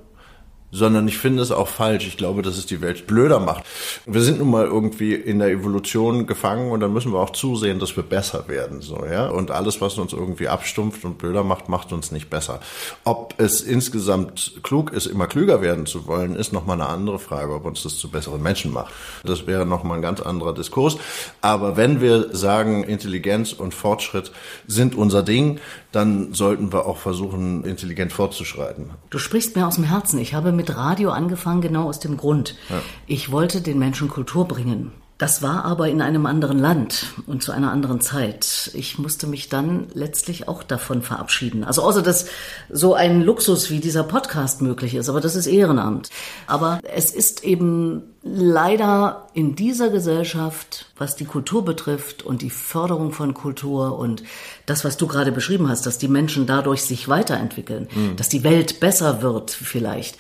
sondern 0.75 1.07
ich 1.07 1.19
finde 1.19 1.43
es 1.43 1.53
auch 1.53 1.69
falsch. 1.69 2.07
Ich 2.07 2.17
glaube, 2.17 2.43
dass 2.43 2.59
es 2.59 2.67
die 2.67 2.81
Welt 2.81 3.07
blöder 3.07 3.39
macht. 3.39 3.65
Wir 4.07 4.21
sind 4.21 4.39
nun 4.39 4.51
mal 4.51 4.65
irgendwie 4.65 5.15
in 5.15 5.39
der 5.39 5.49
Evolution 5.49 6.27
gefangen 6.27 6.71
und 6.71 6.81
dann 6.81 6.93
müssen 6.93 7.13
wir 7.13 7.21
auch 7.21 7.31
zusehen, 7.31 7.79
dass 7.79 7.97
wir 7.97 8.03
besser 8.03 8.49
werden, 8.49 8.83
so, 8.83 9.05
ja. 9.07 9.29
Und 9.29 9.51
alles, 9.51 9.81
was 9.81 9.97
uns 9.99 10.13
irgendwie 10.13 10.49
abstumpft 10.49 11.05
und 11.05 11.17
blöder 11.19 11.45
macht, 11.45 11.69
macht 11.69 11.93
uns 11.93 12.11
nicht 12.11 12.29
besser. 12.29 12.61
Ob 13.05 13.35
es 13.39 13.61
insgesamt 13.61 14.61
klug 14.63 14.93
ist, 14.93 15.07
immer 15.07 15.29
klüger 15.29 15.63
werden 15.63 15.87
zu 15.87 16.07
wollen, 16.07 16.35
ist 16.35 16.53
nochmal 16.53 16.81
eine 16.81 16.91
andere 16.91 17.19
Frage, 17.21 17.55
ob 17.55 17.65
uns 17.65 17.85
das 17.85 17.97
zu 17.97 18.11
besseren 18.11 18.43
Menschen 18.43 18.73
macht. 18.73 18.93
Das 19.25 19.47
wäre 19.47 19.65
nochmal 19.65 19.99
ein 19.99 20.03
ganz 20.03 20.21
anderer 20.21 20.55
Diskurs. 20.55 20.97
Aber 21.41 21.77
wenn 21.77 22.01
wir 22.01 22.35
sagen, 22.35 22.83
Intelligenz 22.83 23.53
und 23.53 23.75
Fortschritt 23.75 24.33
sind 24.67 24.97
unser 24.97 25.23
Ding, 25.23 25.61
dann 25.95 26.35
sollten 26.35 26.73
wir 26.73 26.87
auch 26.87 26.97
versuchen, 26.97 27.63
intelligent 27.65 28.13
fortzuschreiten. 28.13 28.91
Du 29.11 29.19
sprichst 29.19 29.55
mir 29.55 29.67
aus 29.67 29.77
dem 29.77 29.85
Herzen. 29.85 30.19
Ich 30.19 30.35
habe 30.35 30.51
mit 30.51 30.64
Radio 30.71 31.11
angefangen, 31.11 31.61
genau 31.61 31.89
aus 31.89 32.01
dem 32.01 32.17
Grund. 32.17 32.57
Ja. 32.71 32.81
Ich 33.07 33.31
wollte 33.31 33.61
den 33.61 33.79
Menschen 33.79 34.09
Kultur 34.09 34.47
bringen. 34.47 34.93
Das 35.17 35.43
war 35.43 35.65
aber 35.65 35.89
in 35.89 36.03
einem 36.03 36.27
anderen 36.27 36.59
Land 36.59 37.07
und 37.29 37.41
zu 37.41 37.53
einer 37.53 37.71
anderen 37.71 38.01
Zeit. 38.01 38.73
Ich 38.75 38.99
musste 38.99 39.29
mich 39.29 39.49
dann 39.49 39.87
letztlich 39.95 40.49
auch 40.49 40.65
davon 40.65 41.03
verabschieden. 41.03 41.63
Also 41.63 41.83
außer 41.83 42.03
dass 42.03 42.27
so 42.69 42.95
ein 42.95 43.23
Luxus 43.23 43.71
wie 43.71 43.79
dieser 43.79 44.03
Podcast 44.03 44.61
möglich 44.61 44.97
ist, 44.97 45.09
aber 45.09 45.21
das 45.21 45.37
ist 45.37 45.47
Ehrenamt. 45.47 46.11
Aber 46.49 46.81
es 46.83 47.13
ist 47.13 47.45
eben 47.45 48.03
leider 48.25 49.29
in 49.35 49.55
dieser 49.55 49.91
Gesellschaft, 49.91 50.87
was 50.97 51.15
die 51.15 51.27
Kultur 51.27 51.65
betrifft 51.65 52.25
und 52.25 52.43
die 52.43 52.51
Förderung 52.51 53.13
von 53.13 53.35
Kultur 53.35 53.97
und 53.97 54.25
das, 54.67 54.85
was 54.85 54.97
du 54.97 55.07
gerade 55.07 55.31
beschrieben 55.31 55.69
hast, 55.69 55.87
dass 55.87 55.99
die 55.99 56.09
Menschen 56.09 56.47
dadurch 56.47 56.83
sich 56.83 57.09
weiterentwickeln, 57.09 57.89
mhm. 57.95 58.17
dass 58.17 58.29
die 58.29 58.43
Welt 58.43 58.81
besser 58.81 59.23
wird 59.23 59.53
vielleicht 59.53 60.19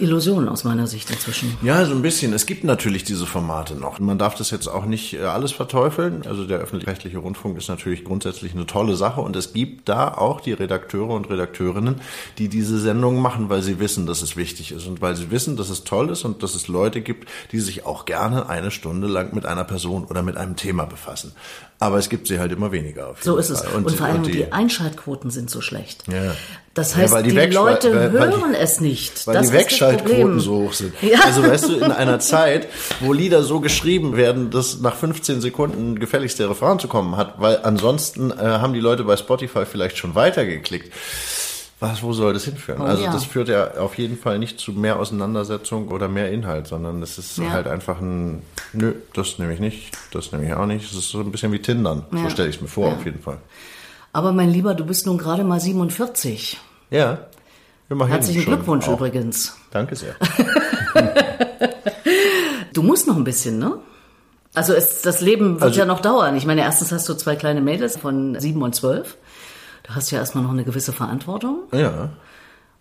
Illusion 0.00 0.48
aus 0.48 0.64
meiner 0.64 0.86
Sicht 0.86 1.10
inzwischen. 1.10 1.56
Ja, 1.62 1.84
so 1.84 1.94
ein 1.94 2.02
bisschen. 2.02 2.32
Es 2.32 2.46
gibt 2.46 2.64
natürlich 2.64 3.04
diese 3.04 3.26
Formate 3.26 3.74
noch. 3.74 3.98
Man 4.00 4.18
darf 4.18 4.34
das 4.34 4.50
jetzt 4.50 4.68
auch 4.68 4.84
nicht 4.84 5.14
äh, 5.14 5.20
alles 5.20 5.52
verteufeln. 5.52 6.22
Also 6.26 6.44
der 6.44 6.58
öffentlich-rechtliche 6.58 7.18
Rundfunk 7.18 7.58
ist 7.58 7.68
natürlich 7.68 8.04
grundsätzlich 8.04 8.54
eine 8.54 8.66
tolle 8.66 8.96
Sache 8.96 9.20
und 9.20 9.36
es 9.36 9.52
gibt 9.52 9.88
da 9.88 10.14
auch 10.14 10.40
die 10.40 10.52
Redakteure 10.52 11.10
und 11.10 11.28
Redakteurinnen, 11.28 11.96
die 12.38 12.48
diese 12.48 12.78
Sendungen 12.78 13.20
machen, 13.20 13.48
weil 13.48 13.62
sie 13.62 13.78
wissen, 13.78 14.06
dass 14.06 14.22
es 14.22 14.36
wichtig 14.36 14.72
ist 14.72 14.86
und 14.86 15.00
weil 15.00 15.16
sie 15.16 15.30
wissen, 15.30 15.56
dass 15.56 15.70
es 15.70 15.84
toll 15.84 16.10
ist 16.10 16.24
und 16.24 16.42
dass 16.42 16.54
es 16.54 16.68
Leute 16.68 17.00
gibt, 17.00 17.28
die 17.52 17.60
sich 17.60 17.86
auch 17.86 18.04
gerne 18.04 18.48
eine 18.48 18.70
Stunde 18.70 19.06
lang 19.06 19.34
mit 19.34 19.46
einer 19.46 19.64
Person 19.64 20.04
oder 20.04 20.22
mit 20.22 20.36
einem 20.36 20.56
Thema 20.56 20.84
befassen. 20.84 21.32
Aber 21.78 21.96
es 21.96 22.10
gibt 22.10 22.26
sie 22.26 22.38
halt 22.38 22.52
immer 22.52 22.72
weniger. 22.72 23.14
so 23.20 23.38
ist 23.38 23.48
es. 23.48 23.62
Und, 23.62 23.86
und 23.86 23.96
vor 23.96 24.06
allem 24.06 24.18
und 24.18 24.26
die, 24.26 24.32
die, 24.32 24.52
Einschaltquoten 24.52 25.30
sind 25.30 25.48
so 25.48 25.62
schlecht. 25.62 26.04
Ja. 26.08 26.34
Das 26.74 26.94
heißt, 26.94 27.12
ja, 27.12 27.22
die, 27.22 27.30
die 27.30 27.46
Leute 27.46 27.92
weil, 27.92 28.14
weil 28.14 28.30
hören 28.30 28.52
die, 28.52 28.58
es 28.58 28.80
nicht. 28.80 29.26
Weil 29.26 29.34
das 29.34 29.48
die 29.48 29.54
Wegschaltquoten 29.54 30.38
so 30.38 30.66
hoch 30.66 30.72
sind. 30.72 30.94
Ja. 31.02 31.18
Also 31.24 31.42
weißt 31.42 31.68
du, 31.68 31.76
in 31.76 31.90
einer 31.90 32.18
Zeit, 32.20 32.68
wo 33.00 33.12
Lieder 33.12 33.42
so 33.42 33.60
geschrieben 33.60 34.16
werden, 34.16 34.50
dass 34.50 34.80
nach 34.80 34.94
15 34.94 35.40
Sekunden 35.40 35.98
gefälligst 35.98 36.38
der 36.38 36.48
Refrain 36.48 36.78
zu 36.78 36.86
kommen 36.86 37.16
hat, 37.16 37.40
weil 37.40 37.58
ansonsten 37.64 38.30
äh, 38.30 38.36
haben 38.36 38.72
die 38.72 38.80
Leute 38.80 39.02
bei 39.02 39.16
Spotify 39.16 39.66
vielleicht 39.66 39.98
schon 39.98 40.14
weitergeklickt 40.14 40.92
was, 41.80 42.02
wo 42.02 42.12
soll 42.12 42.34
das 42.34 42.44
hinführen? 42.44 42.82
Oh, 42.82 42.84
also 42.84 43.02
ja. 43.02 43.12
das 43.12 43.24
führt 43.24 43.48
ja 43.48 43.78
auf 43.78 43.96
jeden 43.96 44.18
Fall 44.18 44.38
nicht 44.38 44.60
zu 44.60 44.72
mehr 44.72 44.98
Auseinandersetzung 44.98 45.88
oder 45.88 46.08
mehr 46.08 46.30
Inhalt, 46.30 46.66
sondern 46.66 47.02
es 47.02 47.16
ist 47.16 47.38
ja. 47.38 47.50
halt 47.50 47.66
einfach 47.66 48.00
ein, 48.00 48.42
nö, 48.74 48.92
das 49.14 49.38
nehme 49.38 49.54
ich 49.54 49.60
nicht, 49.60 49.96
das 50.12 50.30
nehme 50.30 50.46
ich 50.46 50.52
auch 50.52 50.66
nicht. 50.66 50.84
Es 50.84 50.96
ist 50.96 51.08
so 51.08 51.20
ein 51.20 51.32
bisschen 51.32 51.52
wie 51.52 51.58
Tindern, 51.58 52.04
so 52.12 52.28
stelle 52.28 52.50
ich 52.50 52.56
es 52.56 52.62
mir 52.62 52.68
vor, 52.68 52.92
auf 52.92 53.04
jeden 53.06 53.22
Fall. 53.22 53.38
Aber 54.12 54.32
mein 54.32 54.50
Lieber, 54.50 54.74
du 54.74 54.84
bist 54.84 55.06
nun 55.06 55.18
gerade 55.18 55.44
mal 55.44 55.60
47. 55.60 56.58
Ja. 56.90 57.26
Herzlichen 57.88 58.44
Glückwunsch 58.44 58.88
auch. 58.88 58.94
übrigens. 58.94 59.56
Danke 59.70 59.96
sehr. 59.96 60.14
du 62.72 62.82
musst 62.82 63.06
noch 63.06 63.16
ein 63.16 63.24
bisschen, 63.24 63.58
ne? 63.58 63.78
Also 64.54 64.74
es, 64.74 65.02
das 65.02 65.20
Leben 65.20 65.54
wird 65.54 65.62
also, 65.62 65.78
ja 65.78 65.86
noch 65.86 66.00
dauern. 66.00 66.36
Ich 66.36 66.46
meine, 66.46 66.62
erstens 66.62 66.92
hast 66.92 67.08
du 67.08 67.14
zwei 67.14 67.36
kleine 67.36 67.60
Mädels 67.60 67.96
von 67.96 68.38
sieben 68.40 68.62
und 68.62 68.74
zwölf. 68.74 69.16
Du 69.84 69.94
hast 69.94 70.10
ja 70.10 70.18
erstmal 70.18 70.44
noch 70.44 70.50
eine 70.50 70.64
gewisse 70.64 70.92
Verantwortung. 70.92 71.62
Ja. 71.72 72.10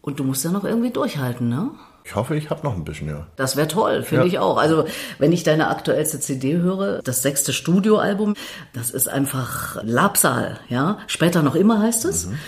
Und 0.01 0.19
du 0.19 0.23
musst 0.23 0.43
ja 0.43 0.51
noch 0.51 0.63
irgendwie 0.63 0.91
durchhalten, 0.91 1.49
ne? 1.49 1.71
Ich 2.03 2.15
hoffe, 2.15 2.35
ich 2.35 2.49
habe 2.49 2.65
noch 2.65 2.75
ein 2.75 2.83
bisschen, 2.83 3.07
ja. 3.07 3.27
Das 3.35 3.55
wäre 3.55 3.67
toll, 3.67 4.03
finde 4.03 4.25
ja. 4.25 4.27
ich 4.27 4.39
auch. 4.39 4.57
Also, 4.57 4.85
wenn 5.17 5.31
ich 5.31 5.43
deine 5.43 5.67
aktuellste 5.67 6.19
CD 6.19 6.57
höre, 6.57 7.01
das 7.03 7.21
sechste 7.21 7.53
Studioalbum, 7.53 8.35
das 8.73 8.89
ist 8.91 9.07
einfach 9.07 9.77
Labsal, 9.83 10.59
ja. 10.69 10.99
Später 11.07 11.43
noch 11.43 11.55
immer 11.55 11.81
heißt 11.81 12.05
es. 12.05 12.27
Mhm. 12.27 12.39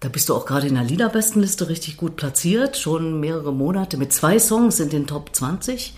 Da 0.00 0.08
bist 0.08 0.28
du 0.28 0.34
auch 0.34 0.44
gerade 0.44 0.66
in 0.66 0.74
der 0.74 0.84
Liederbestenliste 0.84 1.68
richtig 1.68 1.96
gut 1.96 2.16
platziert, 2.16 2.76
schon 2.76 3.18
mehrere 3.18 3.52
Monate 3.52 3.96
mit 3.96 4.12
zwei 4.12 4.38
Songs 4.38 4.78
in 4.78 4.90
den 4.90 5.06
Top 5.06 5.34
20. 5.34 5.94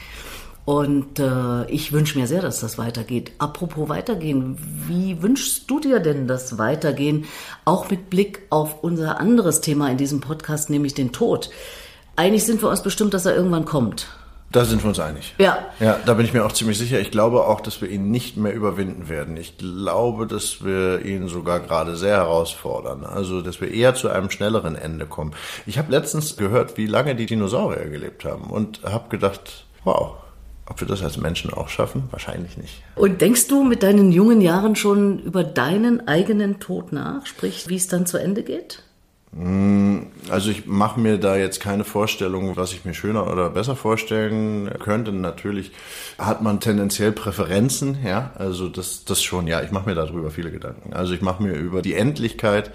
Und 0.69 1.19
äh, 1.19 1.65
ich 1.71 1.93
wünsche 1.93 2.19
mir 2.19 2.27
sehr, 2.27 2.43
dass 2.43 2.61
das 2.61 2.77
weitergeht. 2.77 3.33
Apropos 3.39 3.89
weitergehen, 3.89 4.59
wie 4.87 5.23
wünschst 5.23 5.71
du 5.71 5.81
dir 5.81 5.99
denn 5.99 6.29
das 6.29 6.59
Weitergehen, 6.59 7.25
auch 7.65 7.89
mit 7.89 8.11
Blick 8.11 8.43
auf 8.51 8.85
unser 8.85 9.19
anderes 9.19 9.63
Thema 9.63 9.91
in 9.91 9.97
diesem 9.97 10.21
Podcast, 10.21 10.69
nämlich 10.69 10.93
den 10.93 11.11
Tod? 11.11 11.49
Einig 12.19 12.45
sind 12.45 12.61
wir 12.63 12.69
uns 12.69 12.83
bestimmt, 12.83 13.15
dass 13.15 13.27
er 13.27 13.37
irgendwann 13.37 13.65
kommt. 13.65 14.09
Da 14.51 14.65
sind 14.65 14.83
wir 14.83 14.89
uns 14.89 14.99
einig. 14.99 15.37
Ja. 15.39 15.67
Ja, 15.79 16.01
da 16.05 16.15
bin 16.15 16.27
ich 16.27 16.33
mir 16.33 16.45
auch 16.45 16.51
ziemlich 16.51 16.77
sicher. 16.77 16.99
Ich 16.99 17.13
glaube 17.13 17.45
auch, 17.45 17.61
dass 17.61 17.81
wir 17.81 17.89
ihn 17.89 18.11
nicht 18.11 18.37
mehr 18.37 18.53
überwinden 18.53 19.09
werden. 19.09 19.37
Ich 19.37 19.57
glaube, 19.57 20.27
dass 20.27 20.65
wir 20.65 21.05
ihn 21.05 21.29
sogar 21.29 21.61
gerade 21.61 21.95
sehr 21.95 22.17
herausfordern. 22.17 23.05
Also, 23.05 23.41
dass 23.41 23.61
wir 23.61 23.71
eher 23.71 23.95
zu 23.95 24.09
einem 24.09 24.31
schnelleren 24.31 24.75
Ende 24.75 25.07
kommen. 25.07 25.33
Ich 25.65 25.79
habe 25.79 25.93
letztens 25.93 26.37
gehört, 26.37 26.77
wie 26.77 26.87
lange 26.87 27.15
die 27.15 27.27
Dinosaurier 27.27 27.89
gelebt 27.89 28.25
haben 28.25 28.51
und 28.51 28.83
habe 28.83 29.11
gedacht, 29.11 29.67
wow, 29.85 30.17
ob 30.67 30.81
wir 30.81 30.89
das 30.89 31.05
als 31.05 31.19
Menschen 31.19 31.55
auch 31.55 31.69
schaffen? 31.69 32.09
Wahrscheinlich 32.11 32.57
nicht. 32.57 32.83
Und 32.97 33.21
denkst 33.21 33.47
du 33.47 33.63
mit 33.63 33.85
deinen 33.85 34.11
jungen 34.11 34.41
Jahren 34.41 34.75
schon 34.75 35.21
über 35.21 35.45
deinen 35.45 36.09
eigenen 36.09 36.59
Tod 36.59 36.91
nach? 36.91 37.27
Sprich, 37.27 37.69
wie 37.69 37.77
es 37.77 37.87
dann 37.87 38.07
zu 38.07 38.17
Ende 38.17 38.43
geht? 38.43 38.83
Mm, 39.33 40.07
also 40.31 40.51
ich 40.51 40.67
mache 40.67 40.99
mir 41.01 41.19
da 41.19 41.37
jetzt 41.37 41.61
keine 41.61 41.85
Vorstellung, 41.85 42.57
was 42.57 42.73
ich 42.73 42.85
mir 42.85 42.95
schöner 42.95 43.31
oder 43.31 43.51
besser 43.51 43.77
vorstellen 43.77 44.71
könnte. 44.79 45.13
Natürlich 45.13 45.73
hat 46.19 46.43
man 46.43 46.61
tendenziell 46.61 47.13
Präferenzen, 47.13 47.99
ja, 48.05 48.33
also 48.37 48.69
das, 48.69 49.05
das 49.05 49.23
schon, 49.23 49.47
ja, 49.47 49.63
ich 49.63 49.71
mache 49.71 49.89
mir 49.89 49.95
darüber 49.95 50.31
viele 50.31 50.51
Gedanken. 50.51 50.93
Also 50.93 51.15
ich 51.15 51.23
mache 51.23 51.43
mir 51.43 51.55
über 51.55 51.83
die 51.83 51.95
Endlichkeit 51.95 52.71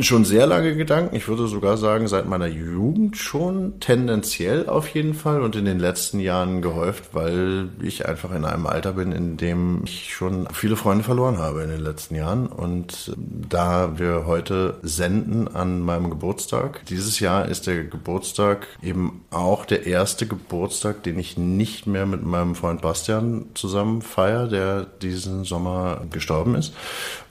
schon 0.00 0.24
sehr 0.24 0.46
lange 0.46 0.76
Gedanken. 0.76 1.16
Ich 1.16 1.28
würde 1.28 1.46
sogar 1.46 1.76
sagen, 1.76 2.08
seit 2.08 2.26
meiner 2.26 2.46
Jugend 2.46 3.16
schon 3.16 3.78
tendenziell 3.80 4.68
auf 4.68 4.88
jeden 4.88 5.14
Fall 5.14 5.42
und 5.42 5.56
in 5.56 5.64
den 5.64 5.78
letzten 5.78 6.20
Jahren 6.20 6.62
gehäuft, 6.62 7.10
weil 7.12 7.68
ich 7.82 8.06
einfach 8.06 8.32
in 8.34 8.44
einem 8.44 8.66
Alter 8.66 8.94
bin, 8.94 9.12
in 9.12 9.36
dem 9.36 9.82
ich 9.84 10.14
schon 10.14 10.48
viele 10.52 10.76
Freunde 10.76 11.04
verloren 11.04 11.38
habe 11.38 11.62
in 11.62 11.70
den 11.70 11.80
letzten 11.80 12.14
Jahren. 12.14 12.46
Und 12.46 13.14
da 13.16 13.98
wir 13.98 14.26
heute 14.26 14.78
senden 14.82 15.48
an 15.48 15.80
meinem 15.80 16.10
Geburtstag, 16.10 16.84
dieses 16.86 17.20
Jahr 17.20 17.46
ist 17.46 17.66
der 17.66 17.84
Geburtstag 17.84 18.66
eben 18.82 19.24
auch 19.30 19.64
der 19.64 19.86
erste 19.86 20.26
Geburtstag, 20.26 21.02
den 21.02 21.18
ich 21.18 21.36
nicht 21.36 21.86
mehr 21.86 22.06
mit 22.06 22.24
meinem 22.24 22.54
Freund 22.54 22.82
Bastian 22.82 23.46
zusammen 23.54 24.02
feiere, 24.02 24.48
der 24.48 24.86
diesen 25.00 25.44
Sommer 25.44 26.02
gestorben 26.10 26.54
ist. 26.54 26.72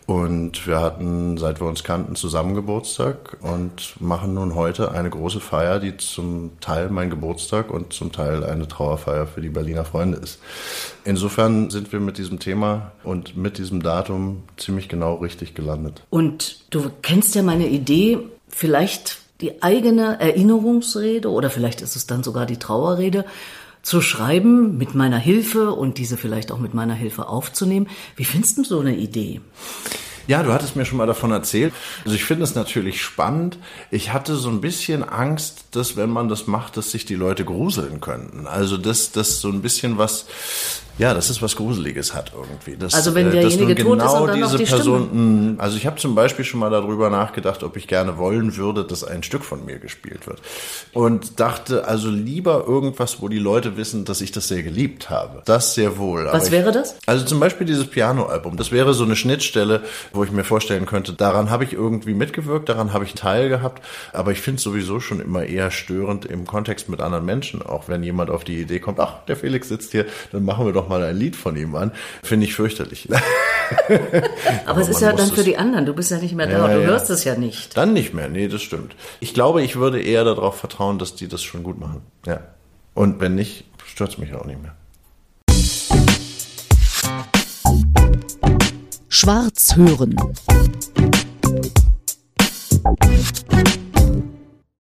Und 0.06 0.68
wir 0.68 0.82
hatten, 0.82 1.38
seit 1.38 1.60
wir 1.60 1.68
uns 1.68 1.84
kannten, 1.84 2.16
zusammen 2.16 2.54
Geburtstag 2.54 3.38
und 3.42 4.00
machen 4.00 4.36
nun 4.36 4.54
heute 4.54 4.92
eine 4.92 5.10
große 5.10 5.40
Feier, 5.40 5.80
die 5.80 5.98
zum 5.98 6.52
Teil 6.62 6.90
mein 6.90 7.10
Geburtstag 7.10 7.72
und 7.72 7.92
zum 7.92 8.12
Teil 8.12 8.44
eine 8.44 8.68
Trauerfeier 8.68 9.26
für 9.26 9.42
die 9.42 9.50
Berliner 9.50 9.84
Freunde 9.84 10.20
ist. 10.20 10.40
Insofern 11.06 11.72
sind 11.72 11.92
wir 11.92 12.00
mit 12.00 12.20
diesem 12.20 12.40
Thema 12.40 12.92
und 13.04 13.36
mit 13.36 13.58
diesem 13.58 13.82
Datum 13.82 14.44
ziemlich 14.58 14.90
genau 14.90 15.16
richtig 15.16 15.56
gelandet. 15.56 16.04
Und 16.12 16.66
du 16.70 16.92
kennst 17.02 17.34
ja 17.34 17.42
meine 17.42 17.68
Idee, 17.68 18.20
vielleicht 18.48 19.18
die 19.42 19.64
eigene 19.64 20.20
Erinnerungsrede 20.20 21.30
oder 21.30 21.50
vielleicht 21.50 21.82
ist 21.82 21.96
es 21.96 22.06
dann 22.06 22.24
sogar 22.24 22.46
die 22.46 22.58
Trauerrede 22.58 23.26
zu 23.86 24.02
schreiben 24.02 24.80
mit 24.80 24.96
meiner 24.96 25.20
Hilfe 25.20 25.72
und 25.72 26.00
diese 26.00 26.18
vielleicht 26.18 26.52
auch 26.52 26.58
mit 26.58 26.74
meiner 26.74 26.96
Hilfe 26.96 27.28
aufzunehmen. 27.28 27.88
Wie 28.16 28.26
findest 28.26 28.58
du 28.58 28.64
so 28.64 28.80
eine 28.80 28.96
Idee? 28.96 29.42
Ja, 30.28 30.42
du 30.42 30.52
hattest 30.52 30.76
mir 30.76 30.86
schon 30.86 30.98
mal 30.98 31.06
davon 31.06 31.30
erzählt. 31.30 31.72
Also 32.04 32.16
ich 32.16 32.26
finde 32.26 32.46
es 32.46 32.56
natürlich 32.56 33.00
spannend. 33.00 33.60
Ich 33.92 34.12
hatte 34.12 34.36
so 34.38 34.50
ein 34.50 34.60
bisschen 34.60 35.08
Angst, 35.08 35.66
dass 35.72 35.96
wenn 35.96 36.10
man 36.10 36.30
das 36.30 36.48
macht, 36.48 36.78
dass 36.78 36.90
sich 36.90 37.06
die 37.06 37.14
Leute 37.14 37.46
gruseln 37.46 38.02
könnten. 38.02 38.48
Also 38.48 38.78
dass 38.78 39.12
das 39.12 39.40
so 39.40 39.50
ein 39.50 39.62
bisschen 39.62 40.00
was 40.00 40.26
ja, 40.98 41.14
dass 41.14 41.30
es 41.30 41.42
was 41.42 41.56
Gruseliges 41.56 42.14
hat 42.14 42.32
irgendwie. 42.34 42.78
Dass, 42.78 42.94
Also 42.94 43.16
wenn 43.16 43.28
äh, 43.28 43.32
derjenige 43.32 43.84
nun 43.84 44.00
tot 44.00 44.08
ist 44.08 44.14
und 44.14 44.28
dann 44.28 44.40
noch 44.40 44.52
diese 44.52 44.58
die 44.58 44.64
Person, 44.64 45.56
mh, 45.56 45.62
also 45.64 45.78
ich 45.78 45.86
habe 45.86 45.98
zum 45.98 46.16
Beispiel 46.16 46.46
schon 46.46 46.60
mal 46.60 46.70
darüber 46.70 47.10
nachgedacht, 47.10 47.64
ob 47.64 47.76
ich 47.76 47.88
gerne 47.88 48.18
wollen 48.18 48.56
würde, 48.56 48.86
dass 48.86 49.04
ein 49.04 49.24
Stück 49.24 49.44
von 49.44 49.66
mir 49.66 49.80
gespielt 49.80 50.26
wird. 50.28 50.42
Und 50.94 51.40
dachte, 51.40 51.86
also 51.88 52.10
lieber 52.10 52.66
irgendwas, 52.66 53.22
wo 53.22 53.28
die 53.28 53.40
Leute 53.40 53.76
wissen, 53.76 54.06
dass 54.06 54.22
ich 54.22 54.32
das 54.32 54.48
sehr 54.48 54.64
geliebt 54.64 55.10
habe. 55.10 55.42
Das 55.46 55.74
sehr 55.76 55.98
wohl. 55.98 56.26
Was 56.26 56.44
Aber 56.44 56.52
wäre 56.52 56.70
ich, 56.70 56.76
das? 56.76 56.98
Also 57.06 57.26
zum 57.26 57.40
Beispiel 57.40 57.68
dieses 57.68 57.88
Piano-Album. 57.88 58.56
Das 58.56 58.72
wäre 58.72 58.94
so 58.94 59.04
eine 59.04 59.16
Schnittstelle, 59.16 59.84
wo 60.14 60.24
ich 60.24 60.32
mir 60.32 60.44
vorstellen 60.44 60.86
könnte, 60.86 61.14
daran 61.14 61.50
habe 61.50 61.66
ich 61.66 61.74
irgendwie 61.74 62.14
mitgewirkt, 62.14 62.70
daran 62.70 62.94
habe 62.94 63.04
ich 63.04 63.14
Teil 63.16 63.50
gehabt. 63.50 63.84
Aber 64.14 64.32
ich 64.32 64.40
finde 64.40 64.58
es 64.58 64.64
sowieso 64.64 65.00
schon 65.00 65.20
immer 65.20 65.44
eher 65.44 65.72
störend 65.72 66.26
im 66.26 66.46
Kontext 66.46 66.88
mit 66.88 67.02
anderen 67.02 67.26
Menschen. 67.26 67.62
Auch 67.62 67.88
wenn 67.90 68.02
jemand 68.04 68.30
auf 68.30 68.44
die 68.44 68.62
Idee 68.62 68.80
kommt, 68.80 69.00
ach, 69.00 69.26
der 69.28 69.36
Felix 69.36 69.68
sitzt 69.68 69.92
hier, 69.92 70.06
dann 70.32 70.46
machen 70.46 70.66
wir 70.66 70.74
doch 70.74 70.85
noch 70.86 70.90
mal 70.90 71.04
ein 71.04 71.18
Lied 71.18 71.36
von 71.36 71.56
ihm 71.56 71.76
an, 71.76 71.92
finde 72.24 72.46
ich 72.46 72.54
fürchterlich. 72.54 73.10
Aber, 73.90 74.00
Aber 74.66 74.82
es 74.82 74.90
ist 74.90 75.02
ja 75.02 75.14
dann 75.14 75.32
für 75.32 75.44
die 75.44 75.58
anderen. 75.58 75.86
Du 75.86 75.94
bist 75.94 76.12
ja 76.12 76.18
nicht 76.18 76.36
mehr 76.36 76.48
da, 76.48 76.68
ja, 76.68 76.74
du 76.76 76.82
ja. 76.82 76.88
hörst 76.88 77.10
es 77.10 77.24
ja 77.24 77.36
nicht. 77.36 77.76
Dann 77.76 77.94
nicht 77.94 78.14
mehr, 78.14 78.30
nee, 78.30 78.48
das 78.48 78.62
stimmt. 78.62 78.96
Ich 79.20 79.34
glaube, 79.34 79.64
ich 79.64 79.76
würde 79.76 80.02
eher 80.02 80.24
darauf 80.24 80.58
vertrauen, 80.58 81.00
dass 81.00 81.16
die 81.16 81.28
das 81.28 81.42
schon 81.44 81.64
gut 81.64 81.80
machen. 81.80 82.02
Ja. 82.26 82.42
Und 82.94 83.20
wenn 83.20 83.36
nicht, 83.36 83.66
stört 83.86 84.12
es 84.12 84.18
mich 84.18 84.34
auch 84.36 84.46
nicht 84.46 84.62
mehr. 84.62 84.76
Schwarz 89.10 89.76
hören. 89.76 90.16